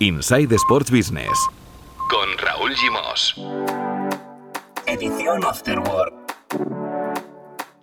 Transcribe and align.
Inside 0.00 0.52
Sports 0.56 0.90
Business. 0.90 1.30
Con 2.10 2.36
Raúl 2.38 2.74
Gimos. 2.74 3.36
Edición 4.86 5.44
Afterwork. 5.44 6.12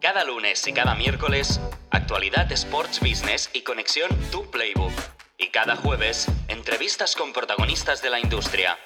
Cada 0.01 0.25
lunes 0.25 0.67
y 0.67 0.73
cada 0.73 0.93
miércoles, 0.95 1.61
actualidad 1.89 2.51
Sports 2.51 2.99
Business 2.99 3.49
y 3.53 3.61
conexión 3.61 4.09
Tu 4.29 4.45
Playbook. 4.51 4.91
Y 5.37 5.47
cada 5.47 5.77
jueves, 5.77 6.27
entrevistas 6.49 7.15
con 7.15 7.31
protagonistas 7.31 8.01
de 8.01 8.09
la 8.09 8.19
industria. 8.19 8.77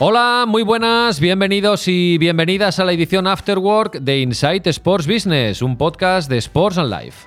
Hola, 0.00 0.44
muy 0.46 0.62
buenas, 0.62 1.18
bienvenidos 1.18 1.88
y 1.88 2.18
bienvenidas 2.18 2.78
a 2.78 2.84
la 2.84 2.92
edición 2.92 3.26
Afterwork 3.26 3.98
de 3.98 4.20
Insight 4.20 4.64
Sports 4.68 5.08
Business, 5.08 5.60
un 5.60 5.76
podcast 5.76 6.30
de 6.30 6.38
Sports 6.38 6.78
and 6.78 6.88
Life. 6.88 7.26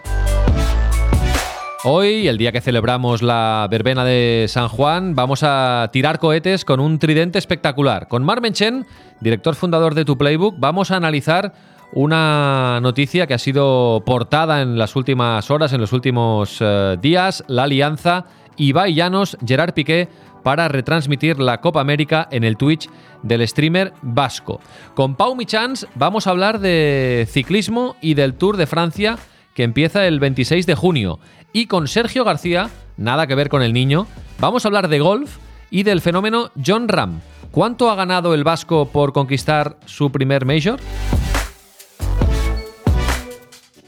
Hoy, 1.84 2.30
el 2.30 2.38
día 2.38 2.54
que 2.54 2.62
celebramos 2.62 3.22
la 3.22 3.68
verbena 3.70 4.06
de 4.06 4.46
San 4.48 4.70
Juan, 4.70 5.16
vamos 5.16 5.42
a 5.44 5.90
tirar 5.92 6.18
cohetes 6.18 6.64
con 6.64 6.80
un 6.80 6.98
tridente 6.98 7.40
espectacular. 7.40 8.08
Con 8.08 8.24
Mar 8.24 8.40
Menchen, 8.40 8.86
director 9.20 9.56
fundador 9.56 9.94
de 9.94 10.06
Tu 10.06 10.18
Playbook, 10.18 10.56
vamos 10.58 10.92
a 10.92 10.96
analizar 10.96 11.52
una 11.92 12.80
noticia 12.82 13.28
que 13.28 13.34
ha 13.34 13.38
sido 13.38 14.02
portada 14.06 14.62
en 14.62 14.78
las 14.78 14.96
últimas 14.96 15.52
horas, 15.52 15.74
en 15.74 15.82
los 15.82 15.92
últimos 15.92 16.60
eh, 16.62 16.96
días, 17.02 17.44
la 17.50 17.64
alianza 17.64 18.28
Ibai 18.56 18.94
Llanos, 18.94 19.38
Gerard 19.46 19.74
Piqué 19.74 20.08
para 20.44 20.68
retransmitir 20.68 21.40
la 21.40 21.62
Copa 21.62 21.82
América 21.82 22.28
en 22.32 22.44
el 22.44 22.58
Twitch 22.58 22.90
del 23.24 23.48
streamer 23.48 23.94
vasco. 24.02 24.60
Con 24.96 25.16
Pau 25.16 25.36
Michans 25.36 25.88
vamos 25.96 26.28
a 26.28 26.32
hablar 26.32 26.60
de 26.60 27.28
ciclismo 27.30 27.96
y 28.02 28.14
del 28.14 28.34
Tour 28.34 28.58
de 28.58 28.68
Francia 28.68 29.18
que 29.54 29.64
empieza 29.64 30.06
el 30.06 30.20
26 30.20 30.66
de 30.66 30.76
junio. 30.76 31.20
Y 31.54 31.66
con 31.68 31.88
Sergio 31.88 32.24
García, 32.24 32.70
nada 32.98 33.28
que 33.28 33.36
ver 33.36 33.50
con 33.50 33.62
el 33.62 33.74
niño, 33.74 34.08
vamos 34.40 34.64
a 34.66 34.70
hablar 34.70 34.88
de 34.88 35.00
golf 35.00 35.38
y 35.70 35.84
del 35.84 36.02
fenómeno 36.02 36.52
John 36.66 36.88
Ram. 36.88 37.22
¿Cuánto 37.52 37.90
ha 37.90 37.96
ganado 37.96 38.34
el 38.34 38.46
vasco 38.46 38.88
por 38.88 39.12
conquistar 39.12 39.78
su 39.86 40.12
primer 40.12 40.46
major? 40.46 40.80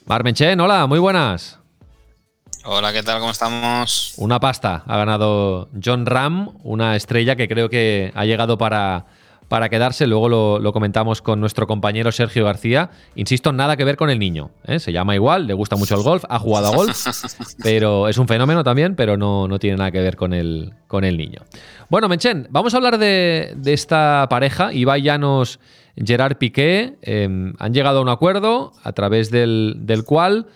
Marmenchen, 0.05 0.59
hola, 0.59 0.85
muy 0.85 0.99
buenas. 0.99 1.62
Hola, 2.65 2.93
¿qué 2.93 3.03
tal? 3.03 3.19
¿Cómo 3.19 3.31
estamos? 3.31 4.13
Una 4.15 4.39
pasta 4.39 4.83
ha 4.87 4.97
ganado 4.97 5.67
John 5.83 6.05
Ram, 6.05 6.51
una 6.63 6.95
estrella 6.95 7.35
que 7.35 7.49
creo 7.49 7.69
que 7.69 8.13
ha 8.15 8.23
llegado 8.23 8.57
para, 8.57 9.05
para 9.49 9.67
quedarse. 9.67 10.07
Luego 10.07 10.29
lo, 10.59 10.71
comentamos 10.71 11.21
con 11.21 11.41
nuestro 11.41 11.67
compañero 11.67 12.13
Sergio 12.13 12.45
García. 12.45 12.89
Insisto, 13.15 13.51
nada 13.51 13.75
que 13.75 13.83
ver 13.83 13.97
con 13.97 14.09
el 14.09 14.17
niño. 14.17 14.51
¿eh? 14.63 14.79
Se 14.79 14.93
llama 14.93 15.13
igual, 15.13 15.45
le 15.45 15.53
gusta 15.53 15.75
mucho 15.75 15.95
el 15.95 16.03
golf, 16.03 16.23
ha 16.29 16.39
jugado 16.39 16.67
a 16.67 16.75
golf, 16.75 17.05
pero 17.63 18.07
es 18.07 18.17
un 18.17 18.29
fenómeno 18.29 18.63
también, 18.63 18.95
pero 18.95 19.17
no, 19.17 19.45
no 19.49 19.59
tiene 19.59 19.75
nada 19.75 19.91
que 19.91 19.99
ver 19.99 20.15
con 20.15 20.33
el, 20.33 20.71
con 20.87 21.03
el 21.03 21.17
niño. 21.17 21.41
Bueno, 21.89 22.07
Menchen, 22.07 22.47
vamos 22.49 22.73
a 22.73 22.77
hablar 22.77 22.97
de, 22.97 23.57
esta 23.65 24.25
pareja, 24.29 24.71
Ibai 24.71 25.01
Llanos, 25.01 25.59
Gerard 25.97 26.37
Piqué. 26.37 26.95
Em, 27.01 27.55
han 27.59 27.73
llegado 27.73 27.99
a 27.99 28.01
un 28.01 28.09
acuerdo 28.09 28.71
a 28.83 28.93
través 28.93 29.31
del, 29.31 29.75
del 29.81 30.05
cual 30.05 30.47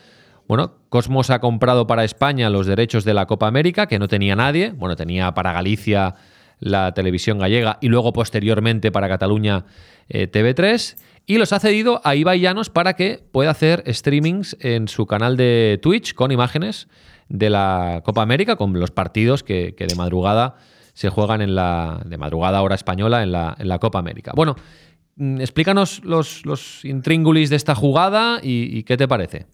bueno, 0.47 0.71
Cosmos 0.89 1.29
ha 1.29 1.39
comprado 1.39 1.85
para 1.85 2.03
España 2.05 2.49
los 2.49 2.65
derechos 2.65 3.03
de 3.03 3.13
la 3.13 3.25
Copa 3.25 3.47
América, 3.47 3.87
que 3.87 3.99
no 3.99 4.07
tenía 4.07 4.35
nadie. 4.35 4.71
Bueno, 4.71 4.95
tenía 4.95 5.33
para 5.33 5.51
Galicia 5.51 6.15
la 6.59 6.93
televisión 6.93 7.39
gallega 7.39 7.77
y 7.81 7.89
luego 7.89 8.13
posteriormente 8.13 8.91
para 8.91 9.07
Cataluña 9.07 9.65
eh, 10.09 10.31
TV3. 10.31 10.97
Y 11.25 11.37
los 11.37 11.51
ha 11.51 11.59
cedido 11.59 11.99
a 12.05 12.15
Ibai 12.15 12.39
Llanos 12.39 12.69
para 12.69 12.93
que 12.93 13.21
pueda 13.31 13.51
hacer 13.51 13.83
streamings 13.93 14.55
en 14.61 14.87
su 14.87 15.05
canal 15.05 15.35
de 15.35 15.77
Twitch 15.81 16.13
con 16.13 16.31
imágenes 16.31 16.87
de 17.27 17.49
la 17.49 18.01
Copa 18.05 18.21
América, 18.21 18.55
con 18.55 18.79
los 18.79 18.91
partidos 18.91 19.43
que, 19.43 19.75
de 19.77 19.95
madrugada 19.95 20.55
se 20.93 21.09
juegan 21.09 21.41
en 21.41 21.53
la. 21.53 22.01
de 22.05 22.17
madrugada 22.17 22.61
hora 22.61 22.75
española 22.75 23.23
en 23.23 23.31
la, 23.33 23.79
Copa 23.79 23.99
América. 23.99 24.31
Bueno, 24.33 24.55
mm, 25.17 25.41
explícanos 25.41 26.01
los 26.05 26.85
intríngulis 26.85 27.49
de 27.49 27.57
esta 27.57 27.75
jugada 27.75 28.39
y 28.41 28.83
qué 28.83 28.95
te 28.95 29.07
parece. 29.07 29.47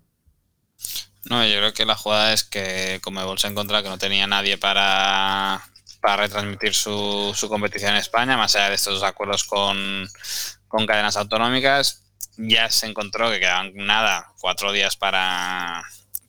No, 1.26 1.46
yo 1.46 1.58
creo 1.58 1.74
que 1.74 1.86
la 1.86 1.96
jugada 1.96 2.34
es 2.34 2.44
que 2.44 3.00
como 3.02 3.38
se 3.38 3.48
encontró 3.48 3.82
que 3.82 3.90
no 3.90 3.98
tenía 3.98 4.28
nadie 4.28 4.58
para, 4.58 5.64
retransmitir 6.02 6.74
su, 6.74 7.34
su, 7.36 7.48
competición 7.48 7.92
en 7.92 7.98
España, 7.98 8.36
más 8.36 8.56
allá 8.56 8.70
de 8.70 8.76
estos 8.76 8.96
dos 8.96 9.04
acuerdos 9.04 9.46
con, 9.46 10.08
cadenas 10.86 11.16
autonómicas, 11.16 12.04
ya 12.38 12.70
se 12.70 12.88
encontró 12.88 13.32
que 13.32 13.40
quedaban 13.40 13.72
nada, 13.76 14.34
cuatro 14.42 14.74
días 14.74 14.98
para, 14.98 15.84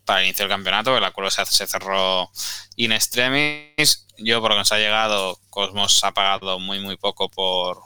para 0.04 0.22
el 0.22 0.34
campeonato, 0.48 0.96
el 0.96 1.04
acuerdo 1.04 1.30
se, 1.30 1.44
se 1.46 1.66
cerró 1.66 2.30
in 2.76 2.92
extremis. 2.92 4.06
Yo, 4.18 4.40
por 4.40 4.52
que 4.52 4.58
nos 4.58 4.70
ha 4.70 4.78
llegado, 4.78 5.40
Cosmos 5.50 6.04
ha 6.04 6.12
pagado 6.12 6.60
muy, 6.60 6.78
muy 6.78 6.96
poco 6.96 7.28
por, 7.28 7.82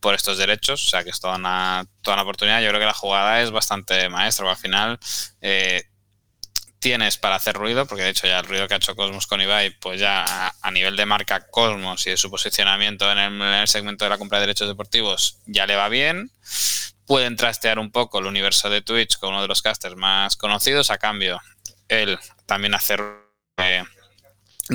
por 0.00 0.14
estos 0.14 0.38
derechos, 0.38 0.84
o 0.84 0.90
sea 0.90 1.04
que 1.04 1.10
es 1.10 1.20
toda 1.20 1.36
una, 1.36 1.86
toda 2.02 2.16
una 2.16 2.24
oportunidad. 2.24 2.60
Yo 2.60 2.68
creo 2.68 2.80
que 2.80 2.86
la 2.86 2.94
jugada 2.94 3.40
es 3.42 3.52
bastante 3.52 4.08
maestra, 4.08 4.50
al 4.50 4.56
final 4.56 4.98
eh, 5.40 5.84
tienes 6.82 7.16
para 7.16 7.36
hacer 7.36 7.54
ruido, 7.54 7.86
porque 7.86 8.02
de 8.02 8.10
hecho 8.10 8.26
ya 8.26 8.40
el 8.40 8.44
ruido 8.44 8.66
que 8.66 8.74
ha 8.74 8.76
hecho 8.76 8.96
Cosmos 8.96 9.28
con 9.28 9.40
Ibai, 9.40 9.70
pues 9.78 10.00
ya 10.00 10.52
a, 10.60 10.70
nivel 10.72 10.96
de 10.96 11.06
marca 11.06 11.46
Cosmos 11.46 12.06
y 12.08 12.10
de 12.10 12.16
su 12.16 12.28
posicionamiento 12.28 13.10
en 13.10 13.18
el, 13.18 13.68
segmento 13.68 14.04
de 14.04 14.10
la 14.10 14.18
compra 14.18 14.38
de 14.38 14.46
derechos 14.48 14.68
deportivos 14.68 15.38
ya 15.46 15.64
le 15.64 15.76
va 15.76 15.88
bien. 15.88 16.32
Pueden 17.06 17.36
trastear 17.36 17.78
un 17.78 17.92
poco 17.92 18.18
el 18.18 18.26
universo 18.26 18.68
de 18.68 18.82
Twitch 18.82 19.18
con 19.18 19.30
uno 19.30 19.42
de 19.42 19.48
los 19.48 19.62
casters 19.62 19.94
más 19.94 20.36
conocidos, 20.36 20.90
a 20.90 20.98
cambio 20.98 21.40
él 21.88 22.18
también 22.46 22.74
hacer 22.74 23.00
eh, 23.58 23.84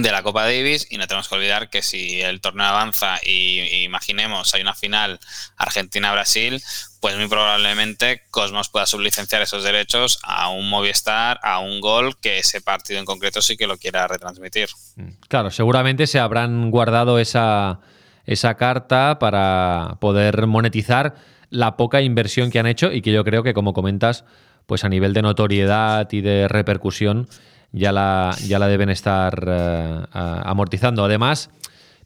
de 0.01 0.11
la 0.11 0.23
Copa 0.23 0.43
Davis 0.43 0.87
y 0.89 0.97
no 0.97 1.07
tenemos 1.07 1.27
que 1.27 1.35
olvidar 1.35 1.69
que 1.69 1.81
si 1.81 2.21
el 2.21 2.41
torneo 2.41 2.65
avanza 2.65 3.17
y, 3.23 3.83
imaginemos 3.83 4.53
hay 4.53 4.61
una 4.61 4.73
final 4.73 5.19
Argentina-Brasil, 5.57 6.61
pues 6.99 7.17
muy 7.17 7.27
probablemente 7.27 8.23
Cosmos 8.29 8.69
pueda 8.69 8.85
sublicenciar 8.85 9.41
esos 9.41 9.63
derechos 9.63 10.19
a 10.23 10.49
un 10.49 10.69
Movistar, 10.69 11.39
a 11.43 11.59
un 11.59 11.81
gol 11.81 12.17
que 12.19 12.39
ese 12.39 12.61
partido 12.61 12.99
en 12.99 13.05
concreto 13.05 13.41
sí 13.41 13.57
que 13.57 13.67
lo 13.67 13.77
quiera 13.77 14.07
retransmitir. 14.07 14.69
Mm, 14.95 15.09
claro, 15.27 15.51
seguramente 15.51 16.07
se 16.07 16.19
habrán 16.19 16.69
guardado 16.71 17.19
esa, 17.19 17.79
esa 18.25 18.55
carta 18.55 19.19
para 19.19 19.97
poder 19.99 20.47
monetizar 20.47 21.15
la 21.49 21.77
poca 21.77 22.01
inversión 22.01 22.51
que 22.51 22.59
han 22.59 22.67
hecho 22.67 22.91
y 22.91 23.01
que 23.01 23.11
yo 23.11 23.23
creo 23.23 23.43
que 23.43 23.53
como 23.53 23.73
comentas, 23.73 24.25
pues 24.65 24.83
a 24.83 24.89
nivel 24.89 25.13
de 25.13 25.21
notoriedad 25.21 26.07
y 26.11 26.21
de 26.21 26.47
repercusión, 26.47 27.29
ya 27.71 27.91
la, 27.91 28.35
ya 28.45 28.59
la 28.59 28.67
deben 28.67 28.89
estar 28.89 29.43
eh, 29.47 30.05
amortizando. 30.11 31.03
Además, 31.03 31.49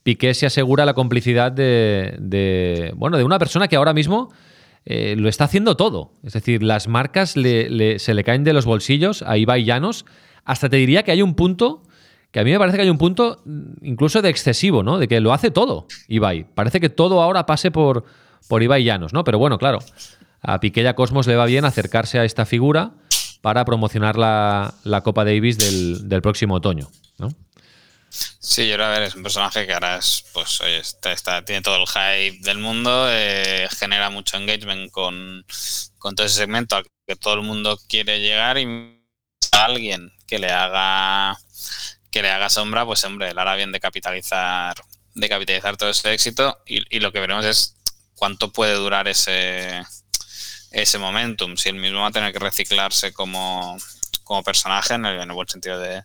Piqué 0.03 0.33
se 0.33 0.45
asegura 0.45 0.85
la 0.85 0.93
complicidad 0.93 1.51
de, 1.51 2.91
bueno, 2.95 3.17
de 3.17 3.23
una 3.23 3.37
persona 3.39 3.67
que 3.67 3.75
ahora 3.75 3.93
mismo 3.93 4.29
eh, 4.85 5.15
lo 5.17 5.29
está 5.29 5.43
haciendo 5.43 5.75
todo. 5.77 6.11
Es 6.23 6.33
decir, 6.33 6.63
las 6.63 6.87
marcas 6.87 7.31
se 7.31 8.13
le 8.13 8.23
caen 8.23 8.43
de 8.43 8.53
los 8.53 8.65
bolsillos 8.65 9.21
a 9.21 9.37
Ibai 9.37 9.63
Llanos. 9.63 10.05
Hasta 10.43 10.69
te 10.69 10.77
diría 10.77 11.03
que 11.03 11.11
hay 11.11 11.21
un 11.21 11.35
punto, 11.35 11.83
que 12.31 12.39
a 12.39 12.43
mí 12.43 12.51
me 12.51 12.57
parece 12.57 12.77
que 12.77 12.83
hay 12.83 12.89
un 12.89 12.97
punto 12.97 13.43
incluso 13.83 14.23
de 14.23 14.29
excesivo, 14.29 14.81
¿no? 14.81 14.97
De 14.97 15.07
que 15.07 15.19
lo 15.19 15.33
hace 15.33 15.51
todo 15.51 15.85
Ibai. 16.07 16.47
Parece 16.55 16.79
que 16.79 16.89
todo 16.89 17.21
ahora 17.21 17.45
pase 17.45 17.69
por, 17.69 18.05
por 18.47 18.63
Ibai 18.63 18.83
Llanos, 18.83 19.13
¿no? 19.13 19.23
Pero 19.23 19.37
bueno, 19.37 19.59
claro, 19.59 19.79
a 20.41 20.59
Piqué 20.59 20.81
y 20.81 20.87
a 20.87 20.95
Cosmos 20.95 21.27
le 21.27 21.35
va 21.35 21.45
bien 21.45 21.63
acercarse 21.63 22.17
a 22.17 22.25
esta 22.25 22.47
figura 22.47 22.93
para 23.41 23.65
promocionar 23.65 24.17
la, 24.17 25.01
Copa 25.03 25.25
Davis 25.25 25.57
del, 25.57 26.21
próximo 26.21 26.55
otoño, 26.55 26.89
¿no? 27.17 27.33
Sí, 28.09 28.67
yo 28.67 28.83
a 28.83 28.89
ver, 28.89 29.03
es 29.03 29.15
un 29.15 29.23
personaje 29.23 29.65
que 29.65 29.73
ahora 29.73 29.97
es, 29.97 30.25
pues, 30.33 30.59
oye, 30.61 30.79
está, 30.79 31.43
tiene 31.45 31.61
todo 31.61 31.77
el 31.77 31.87
hype 31.87 32.43
del 32.43 32.57
mundo, 32.57 33.07
eh, 33.09 33.67
genera 33.71 34.09
mucho 34.09 34.37
engagement 34.37 34.91
con, 34.91 35.45
todo 35.99 36.25
ese 36.25 36.37
segmento 36.37 36.75
al 36.75 36.85
que 37.07 37.15
todo 37.15 37.35
el 37.35 37.41
mundo 37.41 37.79
quiere 37.87 38.19
llegar 38.19 38.57
y 38.57 38.65
a 39.53 39.65
alguien 39.65 40.11
que 40.27 40.39
le 40.39 40.51
haga 40.51 41.37
que 42.11 42.21
le 42.21 42.29
haga 42.29 42.49
sombra, 42.49 42.85
pues 42.85 43.03
hombre, 43.05 43.33
le 43.33 43.39
hará 43.39 43.55
bien 43.55 43.71
de 43.71 43.79
capitalizar, 43.79 44.75
de 45.13 45.29
capitalizar 45.29 45.77
todo 45.77 45.89
ese 45.89 46.13
éxito 46.13 46.59
y, 46.65 46.83
y 46.93 46.99
lo 46.99 47.13
que 47.13 47.21
veremos 47.21 47.45
es 47.45 47.77
cuánto 48.15 48.51
puede 48.51 48.73
durar 48.73 49.07
ese, 49.07 49.81
ese 50.71 50.97
momentum, 50.97 51.57
si 51.57 51.69
él 51.69 51.75
mismo 51.75 52.01
va 52.01 52.07
a 52.07 52.11
tener 52.11 52.31
que 52.31 52.39
reciclarse 52.39 53.11
como, 53.11 53.77
como 54.23 54.43
personaje, 54.43 54.93
en 54.93 55.05
el, 55.05 55.31
buen 55.33 55.47
sentido 55.47 55.77
de, 55.79 56.03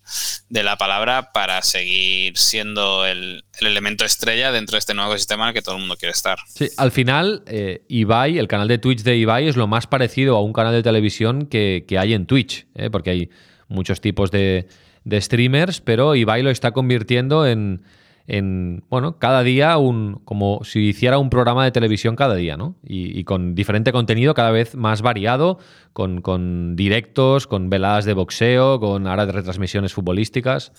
la 0.62 0.76
palabra, 0.76 1.32
para 1.32 1.62
seguir 1.62 2.36
siendo 2.36 3.06
el, 3.06 3.44
elemento 3.60 4.04
estrella 4.04 4.50
dentro 4.50 4.74
de 4.74 4.80
este 4.80 4.94
nuevo 4.94 5.12
ecosistema 5.12 5.44
en 5.44 5.48
el 5.48 5.54
que 5.54 5.62
todo 5.62 5.76
el 5.76 5.80
mundo 5.80 5.96
quiere 5.96 6.12
estar. 6.12 6.38
Sí, 6.48 6.68
al 6.76 6.90
final, 6.90 7.44
eh, 7.46 7.84
Ibai, 7.88 8.38
el 8.38 8.48
canal 8.48 8.68
de 8.68 8.78
Twitch 8.78 9.02
de 9.02 9.16
Ibai 9.16 9.48
es 9.48 9.56
lo 9.56 9.68
más 9.68 9.86
parecido 9.86 10.36
a 10.36 10.42
un 10.42 10.52
canal 10.52 10.72
de 10.72 10.82
televisión 10.82 11.46
que, 11.46 11.84
hay 11.98 12.14
en 12.14 12.26
Twitch, 12.26 12.66
¿eh? 12.74 12.90
porque 12.90 13.10
hay 13.10 13.30
muchos 13.68 14.00
tipos 14.00 14.30
de, 14.30 14.68
de 15.04 15.20
streamers, 15.20 15.80
pero 15.80 16.16
Ibai 16.16 16.42
lo 16.42 16.50
está 16.50 16.72
convirtiendo 16.72 17.46
en 17.46 17.84
en, 18.26 18.84
bueno, 18.88 19.18
cada 19.18 19.42
día 19.42 19.76
un, 19.76 20.20
como 20.24 20.60
si 20.64 20.88
hiciera 20.88 21.18
un 21.18 21.30
programa 21.30 21.64
de 21.64 21.70
televisión 21.70 22.16
cada 22.16 22.34
día, 22.34 22.56
¿no? 22.56 22.76
Y, 22.82 23.24
con 23.24 23.54
diferente 23.54 23.92
contenido 23.92 24.34
cada 24.34 24.50
vez 24.50 24.74
más 24.74 25.02
variado, 25.02 25.58
con, 25.92 26.20
con, 26.20 26.76
directos, 26.76 27.46
con 27.46 27.70
veladas 27.70 28.04
de 28.04 28.14
boxeo, 28.14 28.80
con 28.80 29.06
ahora 29.06 29.26
de 29.26 29.32
retransmisiones 29.32 29.92
futbolísticas. 29.92 30.72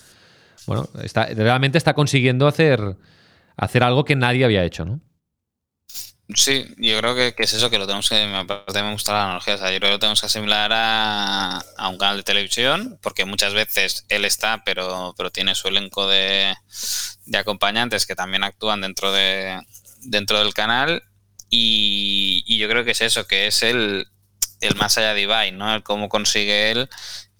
Bueno, 0.66 0.88
está, 1.02 1.26
realmente 1.26 1.78
está 1.78 1.94
consiguiendo 1.94 2.46
hacer, 2.46 2.96
hacer 3.56 3.82
algo 3.82 4.04
que 4.04 4.16
nadie 4.16 4.44
había 4.44 4.64
hecho, 4.64 4.84
¿no? 4.84 5.00
Sí, 6.34 6.66
yo 6.76 6.98
creo 6.98 7.14
que, 7.14 7.34
es 7.38 7.52
eso 7.54 7.70
que 7.70 7.78
lo 7.78 7.86
tenemos 7.86 8.08
que. 8.08 8.26
Me, 8.26 8.44
me 8.82 8.92
gusta 8.92 9.12
la 9.14 9.24
analogía. 9.24 9.54
O 9.54 9.58
sea, 9.58 9.72
yo 9.72 9.78
creo 9.78 9.88
que 9.88 9.94
lo 9.94 9.98
tenemos 9.98 10.20
que 10.20 10.26
asimilar 10.26 10.70
a, 10.74 11.58
a, 11.76 11.88
un 11.88 11.96
canal 11.96 12.18
de 12.18 12.22
televisión, 12.22 12.98
porque 13.02 13.24
muchas 13.24 13.54
veces 13.54 14.04
él 14.10 14.26
está, 14.26 14.62
pero, 14.62 15.14
pero 15.16 15.30
tiene 15.30 15.54
su 15.54 15.68
elenco 15.68 16.06
de, 16.06 16.54
de 17.24 17.38
acompañantes 17.38 18.06
que 18.06 18.14
también 18.14 18.44
actúan 18.44 18.82
dentro, 18.82 19.10
de, 19.10 19.58
dentro 20.02 20.38
del 20.38 20.52
canal. 20.52 21.02
Y, 21.48 22.44
y 22.46 22.58
yo 22.58 22.68
creo 22.68 22.84
que 22.84 22.90
es 22.90 23.00
eso, 23.00 23.26
que 23.26 23.46
es 23.46 23.62
el, 23.62 24.06
el 24.60 24.74
más 24.76 24.98
allá 24.98 25.14
de 25.14 25.22
Ibai, 25.22 25.52
¿no? 25.52 25.74
El 25.74 25.82
cómo 25.82 26.10
consigue 26.10 26.70
él 26.70 26.90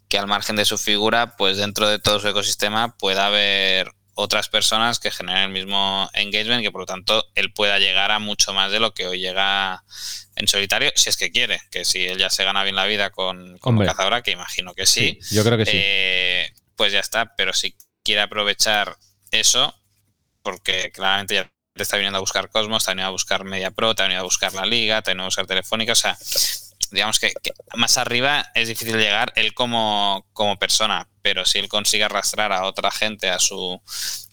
que 0.09 0.19
al 0.19 0.27
margen 0.27 0.57
de 0.57 0.65
su 0.65 0.79
figura, 0.79 1.37
pues 1.37 1.59
dentro 1.59 1.89
de 1.89 1.99
todo 1.99 2.19
su 2.19 2.29
ecosistema 2.29 2.97
pueda 2.97 3.27
haber 3.27 3.93
otras 4.21 4.49
personas 4.49 4.99
que 4.99 5.13
generen 5.13 5.45
el 5.45 5.51
mismo 5.51 6.11
engagement 6.13 6.61
y 6.61 6.65
que 6.65 6.73
por 6.73 6.81
lo 6.81 6.87
tanto 6.87 7.31
él 7.37 7.53
pueda 7.53 7.79
llegar 7.79 8.11
a 8.11 8.19
mucho 8.19 8.53
más 8.53 8.73
de 8.73 8.81
lo 8.81 8.93
que 8.93 9.07
hoy 9.07 9.21
llega 9.21 9.85
en 10.35 10.49
solitario, 10.49 10.91
si 10.97 11.09
es 11.09 11.17
que 11.17 11.31
quiere, 11.31 11.61
que 11.71 11.85
si 11.85 12.05
él 12.05 12.19
ya 12.19 12.29
se 12.29 12.43
gana 12.43 12.65
bien 12.65 12.75
la 12.75 12.87
vida 12.87 13.11
con, 13.11 13.59
con 13.59 13.79
cazadora, 13.79 14.23
que 14.23 14.33
imagino 14.33 14.75
que 14.75 14.87
sí, 14.87 15.21
yo 15.31 15.45
creo 15.45 15.57
que 15.57 15.67
sí. 15.67 15.73
Eh, 15.73 16.53
pues 16.75 16.93
ya 16.93 16.99
está, 16.99 17.37
pero 17.37 17.53
si 17.53 17.77
quiere 18.03 18.21
aprovechar 18.23 18.97
eso, 19.31 19.73
porque 20.43 20.91
claramente 20.91 21.37
ya 21.37 21.49
te 21.79 21.85
está 21.85 21.97
viniendo 21.97 22.19
a 22.19 22.21
buscar 22.21 22.51
Cosmos, 22.51 22.85
te 22.85 22.91
ha 22.91 22.95
venido 22.95 23.09
a 23.09 23.13
buscar 23.13 23.45
Media 23.45 23.71
Pro, 23.71 23.95
te 23.95 24.03
ha 24.03 24.07
venido 24.07 24.21
a 24.21 24.25
buscar 24.25 24.53
la 24.53 24.67
Liga, 24.67 25.01
te 25.01 25.11
ha 25.11 25.15
venido 25.15 25.25
a 25.25 25.29
buscar 25.29 25.47
Telefónica, 25.47 25.93
o 25.93 25.95
sea, 25.95 26.19
digamos 26.91 27.19
que, 27.19 27.33
más 27.75 27.97
arriba 27.97 28.51
es 28.55 28.69
difícil 28.69 28.97
llegar 28.97 29.33
él 29.37 29.55
como, 29.55 30.27
como 30.33 30.59
persona, 30.59 31.09
pero 31.23 31.45
si 31.45 31.59
él 31.59 31.69
consigue 31.69 32.05
arrastrar 32.05 32.53
a 32.53 32.65
otra 32.65 32.91
gente 32.91 33.31
a 33.31 33.39
su, 33.39 33.81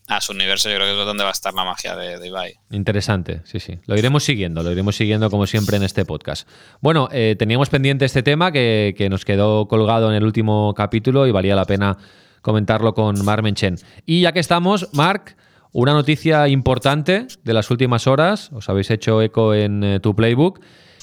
a 0.07 0.21
su 0.21 0.33
universo, 0.33 0.69
yo 0.69 0.75
creo 0.75 0.88
que 0.88 1.00
es 1.00 1.06
donde 1.06 1.24
va 1.24 1.30
a 1.30 1.33
estar 1.33 1.53
la 1.53 1.63
magia 1.63 1.95
de, 1.95 2.25
Ibai. 2.25 2.56
Interesante, 2.71 3.42
sí, 3.45 3.59
sí. 3.59 3.80
Lo 3.86 3.98
iremos 3.98 4.24
siguiendo, 4.24 4.62
lo 4.63 4.71
iremos 4.71 4.95
siguiendo 4.95 5.30
como 5.30 5.48
siempre 5.48 5.77
en 5.77 5.83
este 5.83 6.06
podcast. 6.06 6.48
Bueno, 6.80 7.09
eh, 7.12 7.36
teníamos 7.38 7.69
pendiente 7.69 8.06
este 8.06 8.24
tema 8.24 8.51
que, 8.51 9.07
nos 9.09 9.25
quedó 9.25 9.68
colgado 9.68 10.09
en 10.09 10.15
el 10.15 10.24
último 10.24 10.74
capítulo 10.75 11.27
y 11.27 11.31
valía 11.31 11.56
la 11.56 11.65
pena 11.65 11.98
comentarlo 12.41 12.94
con 12.94 13.24
Mark 13.25 13.44
Menchen. 13.44 13.77
Y 14.06 14.21
ya 14.21 14.31
que 14.31 14.39
estamos, 14.39 14.89
Mark, 14.94 15.36
una 15.75 15.92
noticia 15.92 16.48
importante 16.48 17.27
de 17.44 17.54
las 17.54 17.69
últimas 17.69 18.07
horas, 18.07 18.50
os 18.54 18.69
habéis 18.69 18.89
hecho 18.92 19.22
eco 19.22 19.54
en 19.54 19.83
eh, 19.83 20.00
tu 20.00 20.16
playbook, 20.16 20.62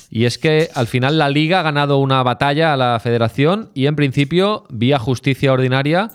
y 0.08 0.24
es 0.24 0.38
que 0.38 0.70
al 0.74 0.86
final 0.86 1.19
la 1.19 1.28
liga 1.28 1.60
ha 1.60 1.62
ganado 1.62 1.98
una 1.98 2.22
batalla 2.22 2.72
a 2.72 2.78
la 2.78 2.98
federación 2.98 3.70
y 3.74 3.84
en 3.84 3.96
principio, 3.96 4.64
vía 4.70 4.98
justicia 4.98 5.52
ordinaria, 5.52 6.10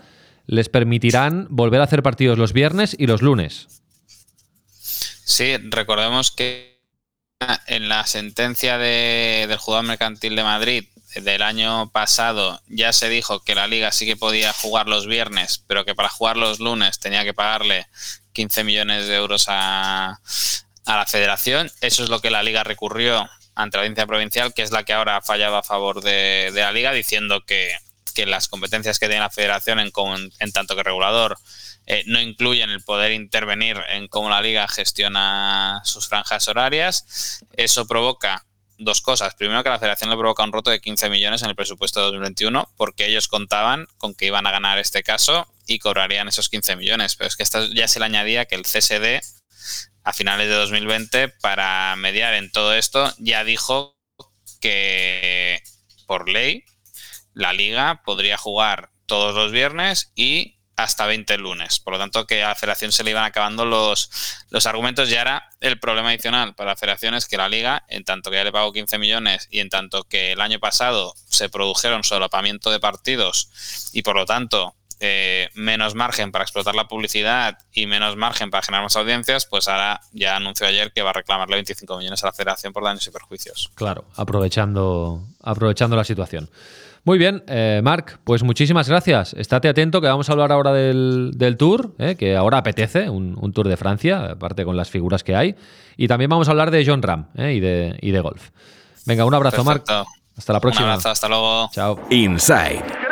les 0.46 0.68
permitirán 0.68 1.46
volver 1.50 1.80
a 1.80 1.84
hacer 1.84 2.02
partidos 2.02 2.36
los 2.36 2.52
viernes 2.52 2.96
y 2.98 3.06
los 3.06 3.22
lunes. 3.22 3.68
Sí, 4.72 5.56
recordemos 5.58 6.32
que 6.32 6.80
en 7.68 7.88
la 7.88 8.06
sentencia 8.06 8.76
del 8.76 9.56
jugador 9.58 9.86
mercantil 9.86 10.34
de 10.34 10.42
Madrid 10.42 10.84
del 11.14 11.42
año 11.42 11.90
pasado 11.90 12.60
ya 12.66 12.92
se 12.92 13.08
dijo 13.08 13.38
que 13.44 13.54
la 13.54 13.68
liga 13.68 13.92
sí 13.92 14.04
que 14.04 14.16
podía 14.16 14.52
jugar 14.52 14.88
los 14.88 15.06
viernes, 15.06 15.62
pero 15.68 15.84
que 15.84 15.94
para 15.94 16.08
jugar 16.08 16.36
los 16.36 16.58
lunes 16.58 16.98
tenía 16.98 17.22
que 17.22 17.34
pagarle 17.34 17.86
15 18.38 18.62
millones 18.62 19.08
de 19.08 19.16
euros 19.16 19.46
a, 19.48 20.20
a 20.86 20.96
la 20.96 21.06
federación. 21.06 21.72
Eso 21.80 22.04
es 22.04 22.08
lo 22.08 22.20
que 22.20 22.30
la 22.30 22.44
liga 22.44 22.62
recurrió 22.62 23.28
ante 23.56 23.76
la 23.76 23.82
audiencia 23.82 24.06
provincial, 24.06 24.54
que 24.54 24.62
es 24.62 24.70
la 24.70 24.84
que 24.84 24.92
ahora 24.92 25.16
ha 25.16 25.22
fallado 25.22 25.56
a 25.56 25.64
favor 25.64 26.02
de, 26.02 26.52
la 26.54 26.70
liga, 26.70 26.92
diciendo 26.92 27.44
que, 27.44 27.74
las 28.26 28.48
competencias 28.48 28.98
que 28.98 29.06
tiene 29.06 29.20
la 29.20 29.30
federación 29.30 29.78
en, 29.78 29.92
en 30.40 30.52
tanto 30.52 30.74
que 30.74 30.82
regulador 30.82 31.36
eh, 31.86 32.02
no 32.06 32.20
incluyen 32.20 32.70
el 32.70 32.82
poder 32.82 33.12
intervenir 33.12 33.76
en 33.90 34.08
cómo 34.08 34.28
la 34.28 34.42
liga 34.42 34.66
gestiona 34.66 35.80
sus 35.84 36.08
franjas 36.08 36.46
horarias. 36.46 37.40
Eso 37.52 37.86
provoca 37.86 38.44
dos 38.76 39.02
cosas. 39.02 39.34
Primero, 39.34 39.62
que 39.64 39.70
la 39.70 39.78
federación 39.78 40.10
le 40.10 40.16
provoca 40.16 40.44
un 40.44 40.52
roto 40.52 40.70
de 40.70 40.80
15 40.80 41.10
millones 41.10 41.42
en 41.42 41.50
el 41.50 41.56
presupuesto 41.56 42.00
de 42.00 42.06
2021 42.06 42.68
porque 42.76 43.06
ellos 43.06 43.26
contaban 43.26 43.86
con 43.98 44.14
que 44.14 44.26
iban 44.26 44.46
a 44.46 44.52
ganar 44.52 44.78
este 44.78 45.02
caso 45.02 45.48
y 45.68 45.78
cobrarían 45.78 46.26
esos 46.26 46.48
15 46.48 46.74
millones. 46.74 47.14
Pero 47.14 47.28
es 47.28 47.36
que 47.36 47.44
esto 47.44 47.64
ya 47.66 47.86
se 47.86 48.00
le 48.00 48.06
añadía 48.06 48.46
que 48.46 48.56
el 48.56 48.62
CSD 48.62 49.20
a 50.02 50.12
finales 50.14 50.48
de 50.48 50.54
2020 50.54 51.28
para 51.28 51.94
mediar 51.96 52.32
en 52.32 52.50
todo 52.50 52.74
esto, 52.74 53.12
ya 53.18 53.44
dijo 53.44 53.94
que 54.60 55.62
por 56.06 56.30
ley 56.30 56.64
la 57.34 57.52
liga 57.52 58.02
podría 58.04 58.38
jugar 58.38 58.90
todos 59.04 59.34
los 59.34 59.52
viernes 59.52 60.10
y 60.14 60.58
hasta 60.76 61.06
20 61.06 61.36
lunes. 61.38 61.80
Por 61.80 61.92
lo 61.92 61.98
tanto, 61.98 62.26
que 62.26 62.42
a 62.42 62.48
la 62.48 62.54
federación 62.54 62.92
se 62.92 63.04
le 63.04 63.10
iban 63.10 63.24
acabando 63.24 63.66
los, 63.66 64.10
los 64.48 64.64
argumentos. 64.64 65.10
Y 65.10 65.16
ahora 65.16 65.50
el 65.60 65.78
problema 65.78 66.10
adicional 66.10 66.54
para 66.54 66.70
la 66.70 66.76
federación 66.76 67.14
es 67.14 67.26
que 67.26 67.36
la 67.36 67.48
liga, 67.48 67.84
en 67.88 68.04
tanto 68.04 68.30
que 68.30 68.36
ya 68.36 68.44
le 68.44 68.52
pagó 68.52 68.72
15 68.72 68.96
millones 68.98 69.48
y 69.50 69.60
en 69.60 69.68
tanto 69.68 70.04
que 70.04 70.32
el 70.32 70.40
año 70.40 70.60
pasado 70.60 71.14
se 71.28 71.48
produjeron 71.50 72.04
solapamiento 72.04 72.70
de 72.70 72.80
partidos 72.80 73.90
y 73.92 74.02
por 74.02 74.16
lo 74.16 74.24
tanto 74.24 74.77
eh, 75.00 75.48
menos 75.54 75.94
margen 75.94 76.32
para 76.32 76.42
explotar 76.42 76.74
la 76.74 76.88
publicidad 76.88 77.58
y 77.72 77.86
menos 77.86 78.16
margen 78.16 78.50
para 78.50 78.62
generar 78.62 78.82
más 78.84 78.96
audiencias, 78.96 79.46
pues 79.46 79.68
ahora 79.68 80.00
ya 80.12 80.36
anunció 80.36 80.66
ayer 80.66 80.92
que 80.92 81.02
va 81.02 81.10
a 81.10 81.12
reclamarle 81.12 81.56
25 81.56 81.98
millones 81.98 82.22
a 82.24 82.26
la 82.26 82.32
federación 82.32 82.72
por 82.72 82.84
daños 82.84 83.06
y 83.06 83.10
perjuicios. 83.10 83.70
Claro, 83.74 84.04
aprovechando, 84.16 85.22
aprovechando 85.42 85.96
la 85.96 86.04
situación. 86.04 86.50
Muy 87.04 87.16
bien, 87.16 87.44
eh, 87.46 87.80
Marc, 87.82 88.18
pues 88.24 88.42
muchísimas 88.42 88.88
gracias. 88.88 89.32
Estate 89.34 89.68
atento 89.68 90.00
que 90.00 90.08
vamos 90.08 90.28
a 90.28 90.32
hablar 90.32 90.52
ahora 90.52 90.72
del, 90.72 91.56
tour, 91.56 91.94
eh, 91.98 92.16
que 92.16 92.36
ahora 92.36 92.58
apetece, 92.58 93.08
un, 93.08 93.52
tour 93.52 93.68
de 93.68 93.76
Francia, 93.76 94.32
aparte 94.32 94.64
con 94.64 94.76
las 94.76 94.90
figuras 94.90 95.22
que 95.22 95.34
hay. 95.34 95.54
Y 95.96 96.08
también 96.08 96.28
vamos 96.28 96.48
a 96.48 96.50
hablar 96.50 96.70
de 96.70 96.84
John 96.84 97.02
Ram 97.02 97.28
y, 97.36 97.60
de, 97.60 97.96
y 98.02 98.10
de 98.10 98.20
golf. 98.20 98.50
Venga, 99.06 99.24
un 99.24 99.32
abrazo, 99.32 99.64
Marc. 99.64 99.84
Hasta 100.36 100.52
la 100.52 100.60
próxima. 100.60 100.86
Un 100.86 100.90
abrazo, 100.92 101.10
hasta 101.10 101.28
luego. 101.28 101.70
Chao. 101.72 101.98
Inside. 102.10 103.07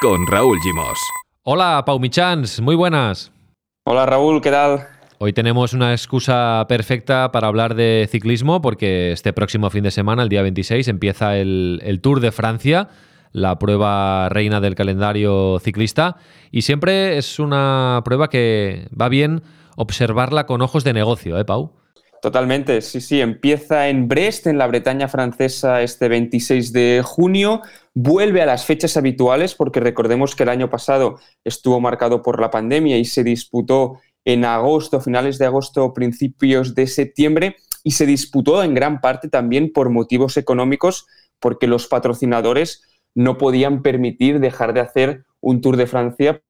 Con 0.00 0.26
Raúl 0.26 0.58
Gimos. 0.60 0.98
Hola, 1.44 1.82
Pau 1.86 1.98
Michans, 1.98 2.60
muy 2.60 2.74
buenas. 2.74 3.32
Hola 3.84 4.04
Raúl, 4.04 4.42
¿qué 4.42 4.50
tal? 4.50 4.86
Hoy 5.18 5.32
tenemos 5.32 5.72
una 5.72 5.92
excusa 5.92 6.66
perfecta 6.68 7.32
para 7.32 7.48
hablar 7.48 7.74
de 7.74 8.06
ciclismo 8.10 8.60
porque 8.60 9.12
este 9.12 9.32
próximo 9.32 9.70
fin 9.70 9.84
de 9.84 9.90
semana, 9.90 10.22
el 10.22 10.28
día 10.28 10.42
26, 10.42 10.88
empieza 10.88 11.38
el, 11.38 11.80
el 11.84 12.02
Tour 12.02 12.20
de 12.20 12.32
Francia, 12.32 12.88
la 13.32 13.58
prueba 13.58 14.28
reina 14.28 14.60
del 14.60 14.74
calendario 14.74 15.58
ciclista 15.60 16.16
y 16.50 16.62
siempre 16.62 17.16
es 17.16 17.38
una 17.38 18.02
prueba 18.04 18.28
que 18.28 18.88
va 18.98 19.08
bien 19.08 19.42
observarla 19.76 20.44
con 20.44 20.60
ojos 20.60 20.84
de 20.84 20.92
negocio, 20.92 21.38
¿eh, 21.38 21.46
Pau? 21.46 21.79
Totalmente, 22.20 22.82
sí, 22.82 23.00
sí. 23.00 23.20
Empieza 23.20 23.88
en 23.88 24.06
Brest, 24.06 24.46
en 24.46 24.58
la 24.58 24.66
Bretaña 24.66 25.08
francesa, 25.08 25.80
este 25.80 26.08
26 26.08 26.72
de 26.72 27.02
junio. 27.02 27.62
Vuelve 27.94 28.42
a 28.42 28.46
las 28.46 28.66
fechas 28.66 28.98
habituales, 28.98 29.54
porque 29.54 29.80
recordemos 29.80 30.36
que 30.36 30.42
el 30.42 30.50
año 30.50 30.68
pasado 30.68 31.18
estuvo 31.44 31.80
marcado 31.80 32.22
por 32.22 32.38
la 32.38 32.50
pandemia 32.50 32.98
y 32.98 33.06
se 33.06 33.24
disputó 33.24 34.00
en 34.26 34.44
agosto, 34.44 35.00
finales 35.00 35.38
de 35.38 35.46
agosto, 35.46 35.94
principios 35.94 36.74
de 36.74 36.86
septiembre, 36.86 37.56
y 37.82 37.92
se 37.92 38.04
disputó 38.04 38.62
en 38.62 38.74
gran 38.74 39.00
parte 39.00 39.28
también 39.28 39.72
por 39.72 39.88
motivos 39.88 40.36
económicos, 40.36 41.06
porque 41.38 41.66
los 41.66 41.86
patrocinadores 41.86 42.82
no 43.14 43.38
podían 43.38 43.80
permitir 43.80 44.40
dejar 44.40 44.74
de 44.74 44.80
hacer 44.80 45.24
un 45.40 45.62
Tour 45.62 45.78
de 45.78 45.86
Francia, 45.86 46.42